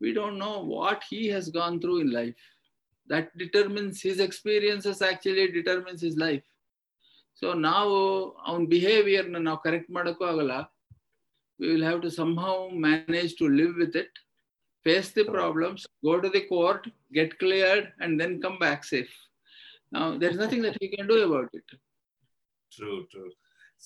[0.00, 2.40] we don't know what he has gone through in life
[3.10, 6.44] that determines his experiences actually determines his life
[7.42, 7.96] so ನಾವು
[8.46, 10.56] ಅವನ ಬಿಹೇವಿಯರ್ನ ನಾವು ಕರೆಕ್ಟ್ ಮಾಡೋಕ್ಕೂ ಆಗಲ್ಲ
[11.60, 12.54] we will have to somehow
[12.86, 14.18] manage to live with it
[14.86, 19.12] face the problems go to the court get cleared and then come back safe
[19.92, 21.72] ನಾವು there is nothing that we can do about it
[22.72, 23.30] True, true.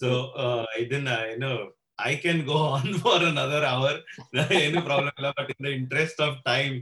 [0.01, 0.09] So,
[0.45, 1.51] uh, ಇದನ್ನ ಏನು
[1.99, 3.93] I can go on for another hour.
[4.67, 5.29] Any problem, ಇಲ್ಲ.
[5.39, 6.75] but in the interest of time,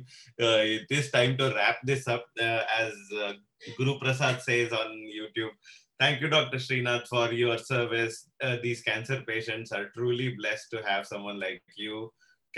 [0.45, 2.24] uh, it is time to wrap this up.
[2.47, 3.32] Uh, as uh,
[3.76, 5.53] Guru Prasad says on YouTube,
[6.01, 6.59] thank you, Dr.
[6.66, 8.16] Srinath, for your service.
[8.47, 11.97] Uh, these cancer patients are truly blessed to have someone like you.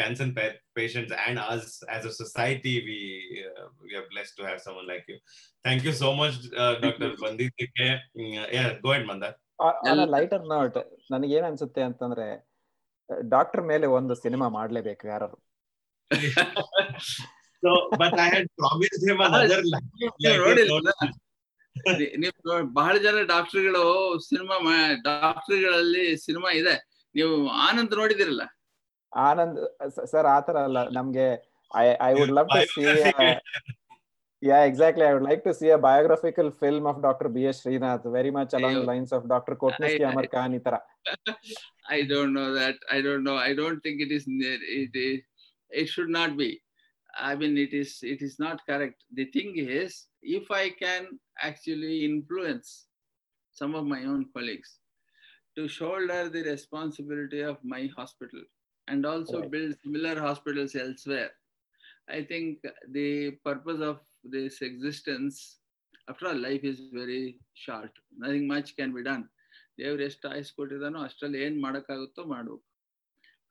[0.01, 1.67] Cancer pa- patients and us
[1.97, 2.99] as a society, we
[3.51, 5.19] uh, we are blessed to have someone like you.
[5.67, 7.11] Thank you so much, uh, Dr.
[7.23, 7.53] Bandit.
[7.81, 9.35] Mm, Yeah, go ahead, Mandar.
[10.16, 10.78] Lighter note
[11.12, 12.28] ನನಗೆ ಏನ್ ಅನ್ಸುತ್ತೆ ಅಂತಂದ್ರೆ
[13.30, 15.30] doctor ಮೇಲೆ ಒಂದು cinema ಮಾಡ್ಲೇಬೇಕು ಯಾರು
[17.64, 19.90] So, but I had promised him another line.
[22.22, 22.38] ನೀವು
[22.80, 23.84] ಬಹಳ ಜನ ಡಾಕ್ಟರ್ಗಳು
[24.28, 24.56] ಸಿನಿಮಾ
[25.08, 26.74] ಡಾಕ್ಟರ್ಗಳಲ್ಲಿ ಸಿನಿಮಾ ಇದೆ.
[27.16, 27.34] ನೀವು
[27.68, 28.44] ಆನಂದ್ ನೋಡಿದಿರಲ್ಲ?
[29.14, 29.60] ಆನಂದ್
[30.12, 30.80] ಸರ್ ಆತರ ಅಲ್ಲ.
[30.90, 31.28] ನಮ್ಗೆ
[31.72, 32.84] I I would love to see
[34.42, 35.04] Yeah, exactly.
[35.06, 37.30] I would like to see a biographical film of Dr.
[37.30, 37.64] B.S.
[37.64, 39.56] Srinath, very much along the lines of Dr.
[39.56, 40.60] Kotnis Ki Amar Khan
[41.90, 42.76] I don't know that.
[42.92, 43.38] I don't know.
[43.38, 44.26] I don't think it is.
[44.28, 45.24] It, it,
[45.70, 46.60] it should not be.
[47.16, 48.00] I mean, it is.
[48.02, 49.04] It is not correct.
[49.14, 52.88] The thing is, if I can actually influence
[53.52, 54.80] some of my own colleagues
[55.56, 58.42] to shoulder the responsibility of my hospital
[58.88, 59.52] and also right.
[59.52, 61.30] build similar hospitals elsewhere,
[62.10, 65.60] I think the purpose of this existence,
[66.08, 67.92] after all, life is very short.
[68.18, 69.30] Nothing much can be done.
[69.78, 72.64] ದೇವ್ರು ಎಷ್ಟು ಆಯಿಸ್ಕೊಟ್ಟಿದಾನೋ ಅಷ್ಟ್ರಲ್ಲಿ ಏನ್ ಮಾಡೋಕ್ಕಾಗುತ್ತೋ ಮಾಡಬೇಕು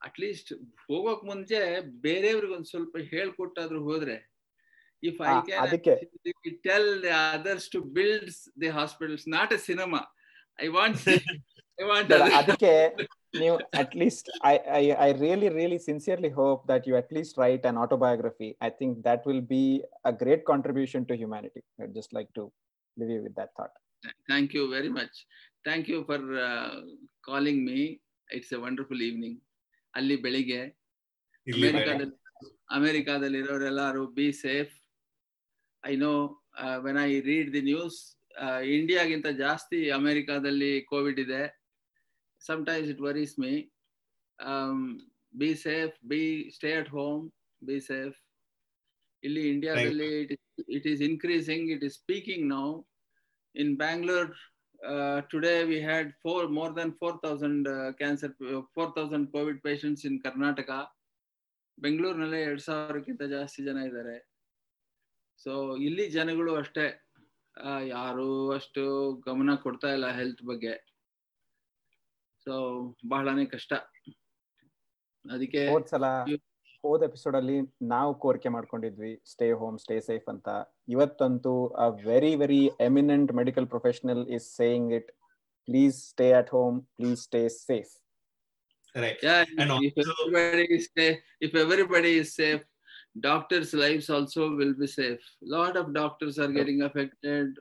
[0.02, 0.52] at least
[0.86, 1.58] ಹೋಗೋಕ್ ಮುಂಚೆ
[2.00, 4.16] ಬೇರೆಯವ್ರಿಗೆ ಒಂದು ಸ್ವಲ್ಪ ಹೇಳ್ಕೊಟ್ಟಾದ್ರೂ ಹೋದ್ರೆ
[5.02, 8.30] if I can tell the others to build
[8.62, 10.02] the hospitals not a cinema
[10.58, 11.00] I want
[12.40, 12.72] ಅದಕ್ಕೆ
[13.40, 17.66] ನೀವು at least I I I really really sincerely hope that you at least write
[17.70, 19.64] an autobiography I think that will be
[20.04, 21.62] a great contribution to humanity
[21.98, 22.44] just like to
[22.96, 23.76] leave you with that thought
[24.26, 25.18] thank you very much
[25.64, 26.26] thank you for
[27.22, 28.00] calling me me.
[28.28, 29.38] A wonderful evening
[29.94, 30.60] ಅಲ್ಲಿ ಬೆಳಿಗ್ಗೆ
[31.46, 32.16] ಅಮೆರಿಕಾದಲ್ಲಿ.
[32.70, 34.74] ಅಮೆರಿಕಾದಲ್ಲಿ ಇರೋರೆಲ್ಲರೂ be safe
[35.84, 36.12] I know
[36.84, 37.98] when I read the news
[38.76, 41.42] ಇಂಡಿಯಾಗಿಂತ ಜಾಸ್ತಿ ಅಮೆರಿಕಾದಲ್ಲಿ Covid ಇದೆ.
[42.40, 43.52] Sometimes it worries me
[45.34, 46.22] be safe be
[46.56, 47.22] stay at home
[47.62, 48.16] be safe
[49.22, 50.32] ಇಲ್ಲಿ ಇಂಡಿಯಾದಲ್ಲಿ it
[50.76, 52.66] it is increasing it is speaking now
[53.54, 54.30] in Bangalore
[55.30, 57.68] today we had four more than four thousand
[58.00, 58.32] cancer
[58.74, 60.70] four thousand Covid patients in Karnataka
[61.78, 64.16] ಬೆಂಗಳೂರಿನಲ್ಲೇ ಎರಡ್ ಸಾವಿರಕ್ಕಿಂತ ಜಾಸ್ತಿ ಜನ ಇದ್ದಾರೆ.
[65.38, 65.52] So
[65.86, 66.86] ಇಲ್ಲಿ ಜನಗಳು ಅಷ್ಟೇ.
[67.94, 68.26] ಯಾರು
[68.56, 68.82] ಅಷ್ಟು
[69.28, 70.74] ಗಮನ ಕೊಡ್ತಾ ಇಲ್ಲ ಹೆಲ್ತ್ ಬಗ್ಗೆ.
[72.46, 72.54] ಸೊ
[73.08, 73.72] ಬಹಳನೇ ಕಷ್ಟ.
[75.24, 76.04] ಅದಕ್ಕೆ ಸಲ
[76.84, 77.56] ಹೋದ ಎಪಿಸೋಡ್ ಅಲ್ಲಿ
[77.90, 80.48] ನಾವು ಕೋರಿಕೆ ಮಾಡ್ಕೊಂಡಿದ್ವಿ ಸ್ಟೇ ಹೋಮ್ ಸ್ಟೇ ಸೇಫ್ ಅಂತ.
[80.88, 85.10] ಇವತ್ತಂತೂ a very very eminent medical professional is saying it
[85.68, 87.92] please stay at home please stay safe
[91.46, 92.64] if everybody is safe
[93.20, 97.52] doctors life also will be safe lot of doctors are getting affected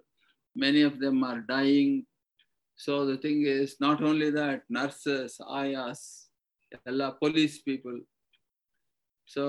[0.56, 1.98] many of them are dying
[2.84, 6.02] so the thing is, not only that, nurses ayas
[6.90, 7.96] ಎಲ್ಲ police people
[9.28, 9.44] so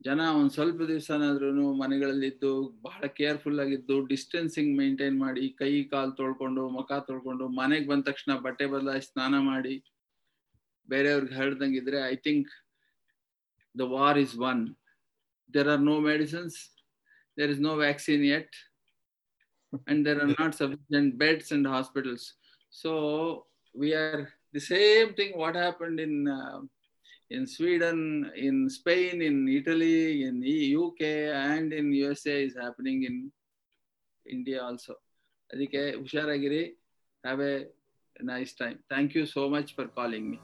[0.00, 2.52] ಜನ ಒಂದು ಸ್ವಲ್ಪ ದಿವಸನಾದ್ರೂ ಮನೆಗಳಲ್ಲಿದ್ದು,
[2.86, 8.66] ಬಹಳ careful ಆಗಿದ್ದು distancing maintain ಮಾಡಿ, ಕೈ, ಕಾಲು ತೊಳ್ಕೊಂಡು, ಮುಖ ತೊಳ್ಕೊಂಡು, ಮನೆಗೆ ಬಂದ ತಕ್ಷಣ ಬಟ್ಟೆ
[8.74, 9.74] ಬದಲಾಯಿಸಿ ಸ್ನಾನ ಮಾಡಿ,
[10.88, 12.52] ಬೇರೆಯವ್ರಿಗೆ ಹರಡ್ದಂಗಿದ್ರೆ I think
[13.74, 14.62] the war is on
[15.54, 16.58] there are no medicines
[17.38, 18.24] there is no vaccine
[19.73, 22.25] yet and there are not sufficient beds and hospitals
[22.73, 22.91] so
[23.75, 24.21] we are
[24.55, 26.19] the same thing what happened in
[27.31, 27.99] in Sweden,
[28.37, 31.01] in Spain, in Italy, in E- UK,
[31.47, 33.17] and in USA is happening in
[34.25, 34.93] India also.
[35.49, 36.63] ಅದಕ್ಕೆ ಹುಷಾರಾಗಿರಿ
[37.23, 37.53] have A
[38.15, 40.39] nice time thank you so much for calling me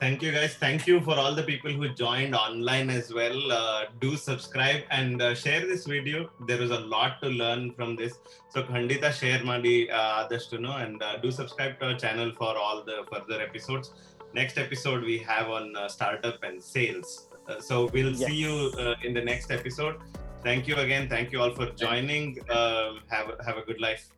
[0.00, 0.54] Thank you, guys.
[0.54, 3.52] Thank you for all the people who joined online as well.
[3.52, 6.30] Uh, do subscribe and uh, share this video.
[6.46, 8.18] There is a lot to learn from this.
[8.50, 12.84] So, Khandita share madi uh, adashtuno and uh, do subscribe to our channel for all
[12.84, 13.92] the further episodes.
[14.34, 17.28] Next episode we have on uh, startup and sales.
[17.48, 18.28] Uh, so we'll Yes.
[18.28, 19.96] see you uh, in the next episode.
[20.42, 21.08] Thank you again.
[21.08, 22.38] Thank you all for joining.
[22.50, 24.08] Uh, have have a good life.